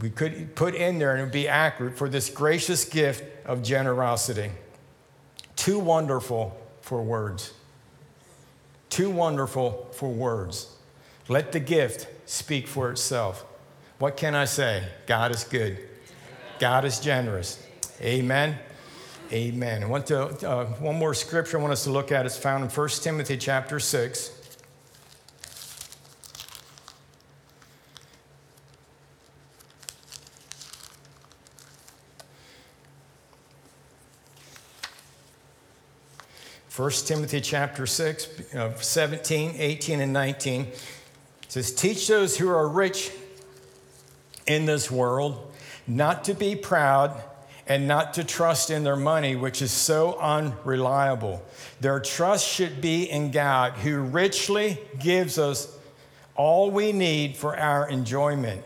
We 0.01 0.11
could 0.11 0.55
put 0.55 0.75
in 0.75 0.99
there 0.99 1.13
and 1.13 1.21
it 1.21 1.25
would 1.25 1.33
be 1.33 1.49
accurate 1.49 1.97
for 1.97 2.09
this 2.09 2.29
gracious 2.29 2.85
gift 2.85 3.25
of 3.47 3.63
generosity. 3.63 4.51
Too 5.57 5.79
wonderful 5.79 6.57
for 6.81 7.03
words. 7.03 7.55
Too 8.91 9.11
wonderful 9.11 9.89
for 9.93 10.11
words. 10.11 10.74
Let 11.29 11.53
the 11.53 11.61
gift 11.61 12.09
speak 12.27 12.67
for 12.67 12.91
itself. 12.91 13.45
What 13.99 14.17
can 14.17 14.35
I 14.35 14.45
say? 14.45 14.85
God 15.07 15.35
is 15.35 15.45
good. 15.45 15.79
God 16.59 16.85
is 16.85 17.01
generous. 17.01 17.65
Amen. 18.01 18.59
Amen. 19.33 19.83
I 19.83 19.87
want 19.87 20.07
to, 20.09 20.49
uh, 20.49 20.67
one 20.67 20.97
more 20.97 21.15
scripture 21.15 21.59
I 21.59 21.63
want 21.63 21.73
us 21.73 21.85
to 21.85 21.91
look 21.91 22.13
at. 22.13 22.27
It's 22.27 22.37
found 22.37 22.63
in 22.63 22.71
1 22.71 22.89
Timothy 23.03 23.39
chapter 23.39 23.81
6. 23.81 24.31
First 36.69 37.07
Timothy 37.07 37.41
chapter 37.41 37.87
6, 37.87 38.55
uh, 38.57 38.75
17, 38.75 39.55
18, 39.57 40.01
and 40.01 40.13
19 40.13 40.67
says, 41.55 41.73
Teach 41.73 42.09
those 42.09 42.37
who 42.37 42.49
are 42.49 42.69
rich 42.69 43.13
in 44.45 44.67
this 44.67 44.91
world 44.91 45.53
not 45.87 46.25
to 46.25 46.35
be 46.35 46.57
proud 46.57 47.23
and 47.69 47.87
not 47.87 48.15
to 48.15 48.25
trust 48.25 48.71
in 48.71 48.83
their 48.83 48.97
money, 48.97 49.37
which 49.37 49.63
is 49.63 49.71
so 49.71 50.19
unreliable. 50.19 51.41
Their 51.81 52.01
trust 52.01 52.45
should 52.49 52.81
be 52.81 53.09
in 53.09 53.31
God, 53.31 53.75
who 53.75 54.01
richly 54.01 54.81
gives 54.99 55.39
us 55.39 55.73
all 56.35 56.73
we 56.73 56.91
need 56.91 57.37
for 57.37 57.57
our 57.57 57.89
enjoyment. 57.89 58.65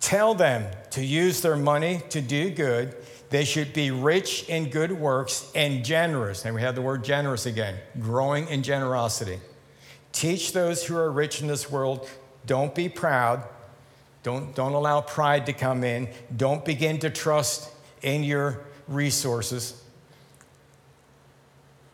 Tell 0.00 0.34
them 0.34 0.68
to 0.90 1.04
use 1.04 1.42
their 1.42 1.56
money 1.56 2.02
to 2.08 2.20
do 2.20 2.50
good. 2.50 2.96
They 3.30 3.44
should 3.44 3.72
be 3.72 3.92
rich 3.92 4.48
in 4.48 4.70
good 4.70 4.90
works 4.90 5.48
and 5.54 5.84
generous. 5.84 6.44
And 6.44 6.56
we 6.56 6.60
have 6.62 6.74
the 6.74 6.82
word 6.82 7.04
generous 7.04 7.46
again, 7.46 7.76
growing 8.00 8.48
in 8.48 8.64
generosity. 8.64 9.38
Teach 10.16 10.52
those 10.52 10.82
who 10.86 10.96
are 10.96 11.10
rich 11.10 11.42
in 11.42 11.46
this 11.46 11.70
world, 11.70 12.08
don't 12.46 12.74
be 12.74 12.88
proud. 12.88 13.44
Don't, 14.22 14.54
don't 14.54 14.72
allow 14.72 15.02
pride 15.02 15.44
to 15.44 15.52
come 15.52 15.84
in. 15.84 16.08
Don't 16.34 16.64
begin 16.64 16.98
to 17.00 17.10
trust 17.10 17.70
in 18.00 18.24
your 18.24 18.62
resources 18.88 19.84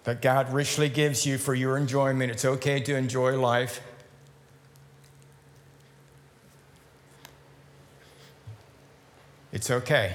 that 0.04 0.22
God 0.22 0.52
richly 0.52 0.88
gives 0.88 1.26
you 1.26 1.37
for 1.37 1.52
your 1.52 1.76
enjoyment. 1.76 2.30
It's 2.30 2.44
okay 2.44 2.78
to 2.78 2.94
enjoy 2.94 3.37
life. 3.40 3.80
It's 9.50 9.68
okay. 9.68 10.14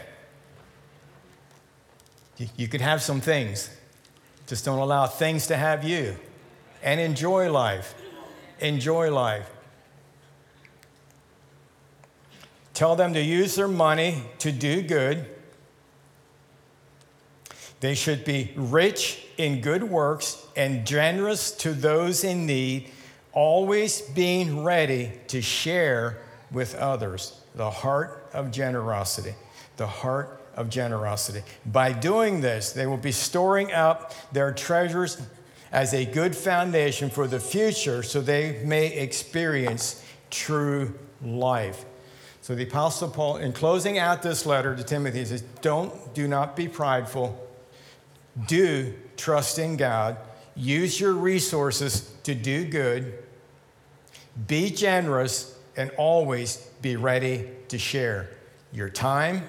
You 2.55 2.69
could 2.69 2.81
have 2.81 3.01
some 3.01 3.19
things, 3.19 3.69
just 4.47 4.63
don't 4.63 4.79
allow 4.79 5.07
things 5.07 5.47
to 5.47 5.57
have 5.57 5.83
you. 5.83 6.15
And 6.83 6.99
enjoy 6.99 7.51
life. 7.51 7.95
Enjoy 8.59 9.11
life. 9.11 9.49
Tell 12.73 12.95
them 12.95 13.13
to 13.13 13.21
use 13.21 13.55
their 13.55 13.67
money 13.67 14.23
to 14.39 14.51
do 14.51 14.81
good. 14.83 15.25
They 17.79 17.95
should 17.95 18.25
be 18.25 18.53
rich 18.55 19.23
in 19.37 19.61
good 19.61 19.83
works 19.83 20.45
and 20.55 20.85
generous 20.85 21.51
to 21.57 21.73
those 21.73 22.23
in 22.23 22.45
need, 22.45 22.89
always 23.33 24.01
being 24.01 24.63
ready 24.63 25.11
to 25.27 25.41
share 25.41 26.19
with 26.51 26.75
others. 26.75 27.39
The 27.55 27.69
heart 27.69 28.29
of 28.33 28.51
generosity. 28.51 29.33
The 29.77 29.87
heart 29.87 30.39
of 30.55 30.69
generosity. 30.69 31.41
By 31.65 31.93
doing 31.93 32.41
this, 32.41 32.71
they 32.71 32.87
will 32.87 32.97
be 32.97 33.11
storing 33.11 33.71
up 33.71 34.13
their 34.31 34.51
treasures 34.51 35.21
as 35.71 35.93
a 35.93 36.05
good 36.05 36.35
foundation 36.35 37.09
for 37.09 37.27
the 37.27 37.39
future 37.39 38.03
so 38.03 38.21
they 38.21 38.61
may 38.63 38.87
experience 38.87 40.03
true 40.29 40.93
life. 41.21 41.85
So 42.41 42.55
the 42.55 42.63
Apostle 42.63 43.09
Paul, 43.09 43.37
in 43.37 43.51
closing 43.51 43.97
out 43.97 44.23
this 44.23 44.45
letter 44.45 44.75
to 44.75 44.83
Timothy, 44.83 45.25
says, 45.25 45.41
Don't, 45.61 46.13
do 46.13 46.27
not 46.27 46.55
be 46.55 46.67
prideful. 46.67 47.45
Do 48.47 48.93
trust 49.17 49.59
in 49.59 49.75
God. 49.75 50.17
Use 50.55 50.99
your 50.99 51.13
resources 51.13 52.13
to 52.23 52.33
do 52.33 52.65
good. 52.65 53.21
Be 54.47 54.69
generous 54.69 55.57
and 55.75 55.91
always 55.97 56.57
be 56.81 56.95
ready 56.95 57.49
to 57.67 57.77
share 57.77 58.29
your 58.71 58.89
time, 58.89 59.43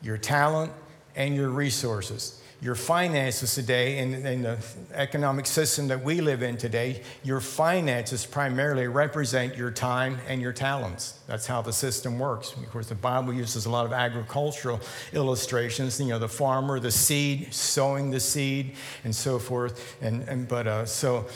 your 0.00 0.16
talent, 0.16 0.72
and 1.16 1.34
your 1.34 1.48
resources. 1.48 2.37
Your 2.60 2.74
finances 2.74 3.54
today, 3.54 3.98
in, 3.98 4.14
in, 4.26 4.42
the 4.42 4.58
economic 4.92 5.46
system 5.46 5.86
that 5.88 6.02
we 6.02 6.20
live 6.20 6.42
in 6.42 6.56
today, 6.56 7.02
your 7.22 7.40
finances 7.40 8.26
primarily 8.26 8.88
represent 8.88 9.56
your 9.56 9.70
time 9.70 10.18
and 10.26 10.42
your 10.42 10.52
talents. 10.52 11.20
That's 11.28 11.46
how 11.46 11.62
the 11.62 11.72
system 11.72 12.18
works. 12.18 12.52
Of 12.54 12.68
course, 12.70 12.88
the 12.88 12.96
Bible 12.96 13.32
uses 13.32 13.66
a 13.66 13.70
lot 13.70 13.86
of 13.86 13.92
agricultural 13.92 14.80
illustrations. 15.12 16.00
You 16.00 16.08
know, 16.08 16.18
the 16.18 16.28
farmer, 16.28 16.80
the 16.80 16.90
seed, 16.90 17.54
sowing 17.54 18.10
the 18.10 18.18
seed, 18.18 18.74
and 19.04 19.14
so 19.14 19.38
forth. 19.38 19.96
And, 20.02 20.22
and 20.22 20.48
but 20.48 20.66
uh, 20.66 20.84
so 20.84 21.26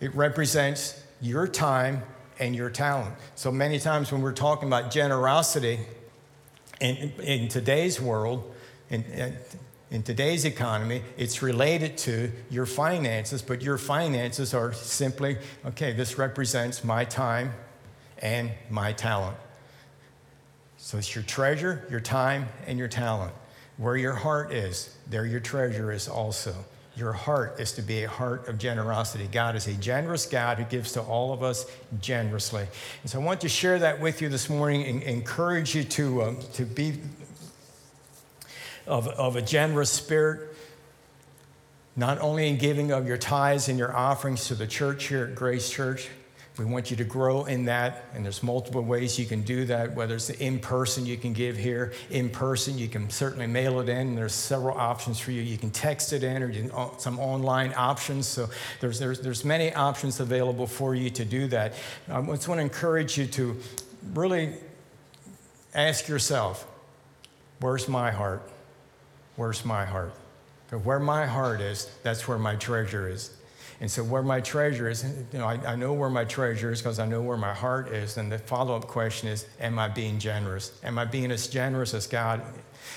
it 0.00 0.14
represents 0.14 1.02
your 1.22 1.48
time 1.48 2.02
and 2.38 2.54
your 2.54 2.68
talent. 2.68 3.14
So 3.36 3.50
many 3.50 3.78
times 3.78 4.12
when 4.12 4.20
we're 4.20 4.32
talking 4.32 4.68
about 4.68 4.90
generosity 4.90 5.78
in, 6.82 7.12
in 7.22 7.48
today's 7.48 8.00
world, 8.00 8.52
in, 8.90 9.04
in 9.90 10.02
today's 10.02 10.44
economy, 10.44 11.02
it's 11.16 11.42
related 11.42 11.96
to 11.98 12.32
your 12.50 12.66
finances, 12.66 13.40
but 13.40 13.62
your 13.62 13.78
finances 13.78 14.52
are 14.52 14.72
simply 14.72 15.38
okay, 15.64 15.92
this 15.92 16.18
represents 16.18 16.82
my 16.82 17.04
time 17.04 17.52
and 18.18 18.50
my 18.68 18.92
talent. 18.92 19.36
So 20.76 20.98
it's 20.98 21.14
your 21.14 21.22
treasure, 21.22 21.86
your 21.88 22.00
time, 22.00 22.48
and 22.66 22.78
your 22.78 22.88
talent. 22.88 23.32
Where 23.76 23.96
your 23.96 24.14
heart 24.14 24.52
is, 24.52 24.96
there 25.08 25.24
your 25.24 25.40
treasure 25.40 25.92
is 25.92 26.08
also 26.08 26.52
your 26.94 27.12
heart 27.12 27.58
is 27.58 27.72
to 27.72 27.82
be 27.82 28.04
a 28.04 28.08
heart 28.08 28.48
of 28.48 28.58
generosity. 28.58 29.26
God 29.30 29.56
is 29.56 29.66
a 29.66 29.72
generous 29.74 30.26
God 30.26 30.58
who 30.58 30.64
gives 30.64 30.92
to 30.92 31.00
all 31.00 31.32
of 31.32 31.42
us 31.42 31.64
generously. 32.00 32.66
And 33.02 33.10
so 33.10 33.20
I 33.20 33.24
want 33.24 33.40
to 33.42 33.48
share 33.48 33.78
that 33.78 34.00
with 34.00 34.20
you 34.20 34.28
this 34.28 34.50
morning 34.50 34.84
and 34.84 35.02
encourage 35.02 35.74
you 35.74 35.84
to, 35.84 36.22
uh, 36.22 36.34
to 36.54 36.64
be 36.64 36.98
of, 38.86 39.08
of 39.08 39.36
a 39.36 39.42
generous 39.42 39.90
spirit, 39.90 40.54
not 41.96 42.18
only 42.20 42.48
in 42.48 42.58
giving 42.58 42.92
of 42.92 43.06
your 43.06 43.18
tithes 43.18 43.68
and 43.68 43.78
your 43.78 43.96
offerings 43.96 44.48
to 44.48 44.54
the 44.54 44.66
church 44.66 45.04
here 45.04 45.24
at 45.24 45.34
Grace 45.34 45.70
Church, 45.70 46.08
we 46.58 46.66
want 46.66 46.90
you 46.90 46.98
to 46.98 47.04
grow 47.04 47.44
in 47.46 47.64
that, 47.64 48.04
and 48.14 48.24
there's 48.24 48.42
multiple 48.42 48.82
ways 48.82 49.18
you 49.18 49.24
can 49.24 49.40
do 49.40 49.64
that. 49.64 49.94
Whether 49.94 50.16
it's 50.16 50.28
in 50.28 50.58
person, 50.58 51.06
you 51.06 51.16
can 51.16 51.32
give 51.32 51.56
here. 51.56 51.94
In 52.10 52.28
person, 52.28 52.76
you 52.76 52.88
can 52.88 53.08
certainly 53.08 53.46
mail 53.46 53.80
it 53.80 53.88
in. 53.88 54.14
There's 54.14 54.34
several 54.34 54.76
options 54.76 55.18
for 55.18 55.30
you. 55.30 55.40
You 55.40 55.56
can 55.56 55.70
text 55.70 56.12
it 56.12 56.22
in, 56.22 56.42
or 56.42 56.50
you 56.50 56.64
can, 56.64 56.70
uh, 56.72 56.90
some 56.98 57.18
online 57.18 57.72
options. 57.74 58.26
So 58.28 58.50
there's, 58.80 58.98
there's, 58.98 59.20
there's 59.20 59.46
many 59.46 59.72
options 59.72 60.20
available 60.20 60.66
for 60.66 60.94
you 60.94 61.08
to 61.10 61.24
do 61.24 61.46
that. 61.48 61.72
I 62.10 62.20
just 62.20 62.48
want 62.48 62.58
to 62.58 62.62
encourage 62.62 63.16
you 63.16 63.26
to 63.28 63.56
really 64.12 64.52
ask 65.74 66.06
yourself, 66.06 66.66
where's 67.60 67.88
my 67.88 68.10
heart? 68.10 68.42
Where's 69.36 69.64
my 69.64 69.86
heart? 69.86 70.12
Where 70.82 71.00
my 71.00 71.26
heart 71.26 71.60
is, 71.62 71.90
that's 72.02 72.28
where 72.28 72.38
my 72.38 72.56
treasure 72.56 73.08
is. 73.08 73.34
And 73.82 73.90
so, 73.90 74.04
where 74.04 74.22
my 74.22 74.40
treasure 74.40 74.88
is, 74.88 75.04
you 75.32 75.40
know, 75.40 75.44
I, 75.44 75.54
I 75.72 75.74
know 75.74 75.92
where 75.92 76.08
my 76.08 76.24
treasure 76.24 76.70
is 76.70 76.80
because 76.80 77.00
I 77.00 77.04
know 77.04 77.20
where 77.20 77.36
my 77.36 77.52
heart 77.52 77.88
is. 77.88 78.16
And 78.16 78.30
the 78.30 78.38
follow 78.38 78.76
up 78.76 78.86
question 78.86 79.28
is 79.28 79.44
Am 79.58 79.76
I 79.76 79.88
being 79.88 80.20
generous? 80.20 80.70
Am 80.84 81.00
I 81.00 81.04
being 81.04 81.32
as 81.32 81.48
generous 81.48 81.92
as 81.92 82.06
God? 82.06 82.42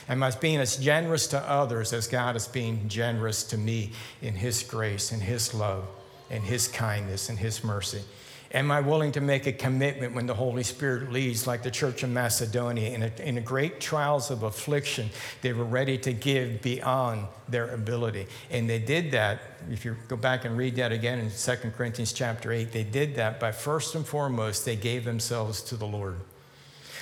Am 0.08 0.22
I 0.22 0.30
being 0.30 0.60
as 0.60 0.78
generous 0.78 1.26
to 1.30 1.40
others 1.40 1.92
as 1.92 2.08
God 2.08 2.36
is 2.36 2.48
being 2.48 2.88
generous 2.88 3.44
to 3.46 3.58
me 3.58 3.94
in 4.22 4.36
His 4.36 4.62
grace 4.62 5.12
in 5.12 5.22
His 5.22 5.56
love 5.56 5.88
in 6.30 6.44
His 6.44 6.68
kindness 6.68 7.32
in 7.32 7.38
His 7.38 7.64
mercy? 7.64 8.04
Am 8.54 8.72
I 8.72 8.80
willing 8.80 9.12
to 9.14 9.22
make 9.22 9.48
a 9.48 9.52
commitment 9.52 10.14
when 10.14 10.28
the 10.28 10.34
Holy 10.34 10.64
Spirit 10.64 11.12
leads, 11.12 11.48
like 11.48 11.64
the 11.64 11.72
church 11.72 12.04
in 12.04 12.14
Macedonia? 12.14 12.92
In, 12.92 13.04
a, 13.04 13.12
in 13.22 13.38
a 13.38 13.42
great 13.42 13.82
trials 13.82 14.30
of 14.30 14.44
affliction, 14.44 15.10
they 15.42 15.52
were 15.52 15.66
ready 15.66 15.98
to 16.00 16.14
give 16.14 16.62
beyond 16.62 17.28
their 17.50 17.74
ability. 17.74 18.28
And 18.52 18.70
they 18.70 18.80
did 18.80 19.12
that, 19.12 19.42
if 19.72 19.84
you 19.84 19.96
go 20.08 20.16
back 20.16 20.46
and 20.46 20.58
read 20.58 20.76
that 20.76 20.92
again 20.92 21.20
in 21.20 21.32
2 21.32 21.72
Corinthians 21.76 22.14
chapter 22.14 22.52
8, 22.52 22.72
they 22.72 22.84
did 22.84 23.16
that 23.16 23.40
by 23.40 23.52
first 23.52 23.96
and 23.96 24.06
foremost, 24.06 24.64
they 24.64 24.76
gave 24.76 25.06
themselves 25.06 25.62
to 25.64 25.76
the 25.76 25.88
Lord. 25.88 26.18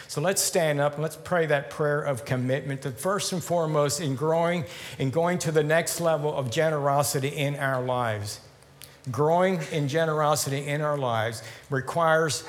So 0.08 0.22
let's 0.22 0.42
stand 0.42 0.80
up 0.80 0.94
and 0.94 1.02
let's 1.02 1.16
pray 1.16 1.46
that 1.48 1.70
prayer 1.70 2.02
of 2.02 2.24
commitment 2.24 2.84
that 2.84 3.00
first 3.00 3.34
and 3.34 3.44
foremost 3.44 4.00
in 4.00 4.16
growing 4.16 4.64
and 5.00 5.12
going 5.12 5.40
to 5.40 5.52
the 5.52 5.64
next 5.64 6.00
level 6.00 6.34
of 6.34 6.52
generosity 6.52 7.30
in 7.30 7.56
our 7.56 7.84
lives 7.84 8.40
growing 9.12 9.60
in 9.72 9.88
generosity 9.88 10.68
in 10.68 10.82
our 10.82 10.98
lives 10.98 11.44
requires 11.70 12.44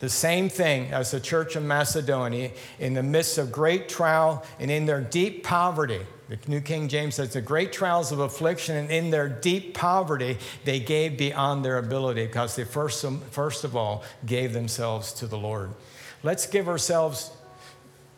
the 0.00 0.08
same 0.08 0.48
thing 0.48 0.92
as 0.92 1.10
the 1.10 1.20
church 1.20 1.56
of 1.56 1.62
Macedonia 1.62 2.50
in 2.78 2.94
the 2.94 3.02
midst 3.02 3.38
of 3.38 3.50
great 3.50 3.88
trial 3.88 4.44
and 4.58 4.70
in 4.70 4.86
their 4.86 5.00
deep 5.00 5.44
poverty. 5.44 6.00
The 6.28 6.38
New 6.46 6.60
King 6.60 6.88
James 6.88 7.14
says 7.14 7.32
the 7.32 7.40
great 7.40 7.72
trials 7.72 8.10
of 8.12 8.18
affliction 8.18 8.76
and 8.76 8.90
in 8.90 9.10
their 9.10 9.28
deep 9.28 9.74
poverty 9.74 10.38
they 10.64 10.80
gave 10.80 11.16
beyond 11.16 11.64
their 11.64 11.78
ability 11.78 12.26
because 12.26 12.56
they 12.56 12.64
first, 12.64 13.04
first 13.30 13.64
of 13.64 13.76
all 13.76 14.02
gave 14.26 14.52
themselves 14.52 15.12
to 15.14 15.26
the 15.26 15.38
Lord. 15.38 15.70
Let's 16.22 16.46
give 16.46 16.68
ourselves 16.68 17.30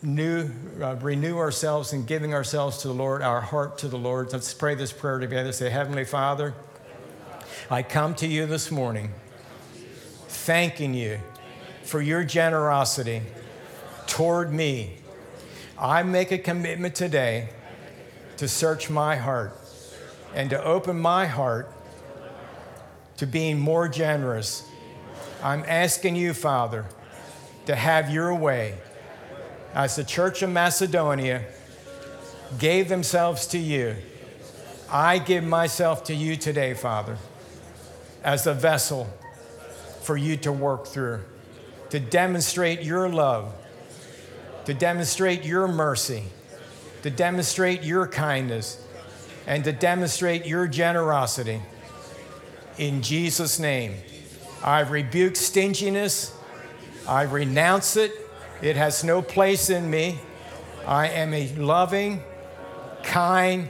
new, 0.01 0.49
uh, 0.81 0.95
renew 0.95 1.37
ourselves 1.37 1.93
in 1.93 2.05
giving 2.05 2.33
ourselves 2.33 2.77
to 2.79 2.87
the 2.87 2.93
Lord, 2.93 3.21
our 3.21 3.41
heart 3.41 3.77
to 3.79 3.87
the 3.87 3.97
Lord. 3.97 4.31
Let's 4.31 4.53
pray 4.53 4.75
this 4.75 4.91
prayer 4.91 5.19
together. 5.19 5.51
Say, 5.51 5.69
Heavenly 5.69 6.05
Father, 6.05 6.53
I 7.69 7.83
come 7.83 8.15
to 8.15 8.27
you 8.27 8.45
this 8.45 8.71
morning 8.71 9.11
thanking 10.29 10.93
you 10.93 11.19
for 11.83 12.01
your 12.01 12.23
generosity 12.23 13.21
toward 14.07 14.53
me. 14.53 14.99
I 15.77 16.03
make 16.03 16.31
a 16.31 16.37
commitment 16.37 16.95
today 16.95 17.49
to 18.37 18.47
search 18.47 18.89
my 18.89 19.17
heart 19.17 19.51
and 20.33 20.49
to 20.51 20.63
open 20.63 20.99
my 20.99 21.25
heart 21.25 21.69
to 23.17 23.25
being 23.25 23.59
more 23.59 23.89
generous. 23.89 24.67
I'm 25.43 25.65
asking 25.67 26.15
you, 26.15 26.33
Father, 26.33 26.85
to 27.65 27.75
have 27.75 28.09
your 28.09 28.33
way 28.33 28.77
as 29.73 29.95
the 29.95 30.03
church 30.03 30.41
of 30.41 30.49
Macedonia 30.49 31.43
gave 32.57 32.87
themselves 32.89 33.45
to 33.47 33.57
you, 33.57 33.95
I 34.89 35.19
give 35.19 35.43
myself 35.43 36.05
to 36.05 36.15
you 36.15 36.37
today, 36.37 36.73
Father, 36.73 37.17
as 38.27 38.45
a 38.45 38.53
vessel 38.53 39.07
for 40.01 40.17
you 40.17 40.35
to 40.35 40.51
work 40.51 40.85
through, 40.85 41.21
to 41.89 41.97
demonstrate 41.97 42.81
your 42.81 43.07
love, 43.07 43.55
to 44.65 44.73
demonstrate 44.73 45.45
your 45.45 45.65
mercy, 45.65 46.25
to 47.03 47.09
demonstrate 47.09 47.83
your 47.83 48.05
kindness, 48.05 48.85
and 49.47 49.63
to 49.63 49.71
demonstrate 49.71 50.45
your 50.45 50.67
generosity. 50.67 51.61
In 52.77 53.01
Jesus' 53.01 53.59
name, 53.59 53.95
I 54.61 54.81
rebuke 54.81 55.37
stinginess. 55.37 56.35
I 57.07 57.21
renounce 57.21 57.95
it. 57.95 58.11
It 58.61 58.75
has 58.75 59.05
no 59.05 59.21
place 59.21 59.69
in 59.69 59.89
me. 59.89 60.19
I 60.85 61.07
am 61.07 61.33
a 61.33 61.47
loving, 61.55 62.21
kind, 63.03 63.69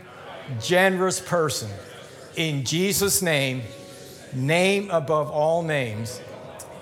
generous 0.60 1.20
person. 1.20 1.70
In 2.36 2.66
Jesus' 2.66 3.22
name, 3.22 3.62
name 4.34 4.90
above 4.92 5.30
all 5.30 5.64
names. 5.64 6.22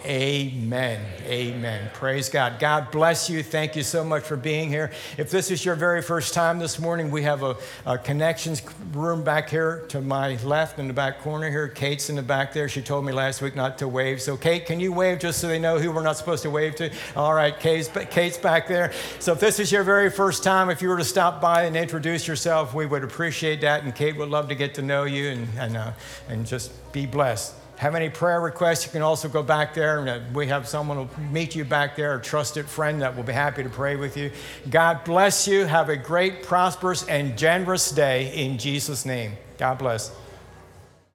Amen. 0.05 1.01
Amen. 1.23 1.89
Praise 1.95 2.29
God. 2.29 2.59
God 2.59 2.91
bless 2.91 3.27
you. 3.27 3.41
Thank 3.41 3.75
you 3.75 3.81
so 3.81 4.03
much 4.03 4.21
for 4.21 4.37
being 4.37 4.69
here. 4.69 4.91
If 5.17 5.31
this 5.31 5.49
is 5.49 5.65
your 5.65 5.73
very 5.73 6.03
first 6.03 6.35
time 6.35 6.59
this 6.59 6.77
morning, 6.77 7.09
we 7.09 7.23
have 7.23 7.41
a, 7.41 7.57
a, 7.87 7.97
connections 7.97 8.61
room 8.93 9.23
back 9.23 9.49
here 9.49 9.83
to 9.89 10.01
my 10.01 10.35
left 10.43 10.77
in 10.77 10.87
the 10.87 10.93
back 10.93 11.21
corner 11.21 11.49
here. 11.49 11.67
Kate's 11.67 12.11
in 12.11 12.17
the 12.17 12.21
back 12.21 12.53
there. 12.53 12.69
She 12.69 12.83
told 12.83 13.03
me 13.03 13.13
last 13.13 13.41
week 13.41 13.55
not 13.55 13.79
to 13.79 13.87
wave. 13.87 14.21
So, 14.21 14.37
Kate, 14.37 14.67
can 14.67 14.79
you 14.79 14.93
wave 14.93 15.17
just 15.17 15.39
so 15.39 15.47
they 15.47 15.57
know 15.57 15.79
who 15.79 15.91
we're 15.91 16.03
not 16.03 16.17
supposed 16.17 16.43
to 16.43 16.51
wave 16.51 16.75
to? 16.75 16.91
All 17.15 17.33
right, 17.33 17.59
Kate's, 17.59 17.87
Kate's 18.11 18.37
back 18.37 18.67
there. 18.67 18.93
So, 19.17 19.33
if 19.33 19.39
this 19.39 19.59
is 19.59 19.71
your 19.71 19.83
very 19.83 20.11
first 20.11 20.43
time, 20.43 20.69
if 20.69 20.83
you 20.83 20.89
were 20.89 20.97
to 20.97 21.03
stop 21.03 21.41
by 21.41 21.63
and 21.63 21.75
introduce 21.75 22.27
yourself, 22.27 22.75
we 22.75 22.85
would 22.85 23.03
appreciate 23.03 23.61
that. 23.61 23.83
And 23.83 23.95
Kate 23.95 24.15
would 24.17 24.29
love 24.29 24.49
to 24.49 24.55
get 24.55 24.75
to 24.75 24.83
know 24.83 25.05
you 25.05 25.29
and, 25.29 25.47
and, 25.57 25.77
uh, 25.77 25.93
and 26.29 26.45
just 26.45 26.93
be 26.93 27.07
blessed 27.07 27.55
have 27.77 27.95
any 27.95 28.09
prayer 28.09 28.41
requests, 28.41 28.85
you 28.85 28.91
can 28.91 29.01
also 29.01 29.27
go 29.27 29.43
back 29.43 29.73
there 29.73 29.99
and 29.99 30.09
uh, 30.09 30.19
we 30.33 30.47
have 30.47 30.67
someone 30.67 30.97
who 30.97 31.03
will 31.03 31.31
meet 31.31 31.55
you 31.55 31.65
back 31.65 31.95
there, 31.95 32.15
a 32.15 32.21
trusted 32.21 32.65
friend 32.67 33.01
that 33.01 33.15
will 33.15 33.23
be 33.23 33.33
happy 33.33 33.63
to 33.63 33.69
pray 33.69 33.95
with 33.95 34.15
you. 34.15 34.31
God 34.69 35.03
bless 35.03 35.47
you. 35.47 35.65
Have 35.65 35.89
a 35.89 35.97
great, 35.97 36.43
prosperous, 36.43 37.05
and 37.07 37.37
generous 37.37 37.91
day 37.91 38.33
in 38.33 38.57
Jesus' 38.57 39.05
name. 39.05 39.33
God 39.57 39.77
bless. 39.77 40.11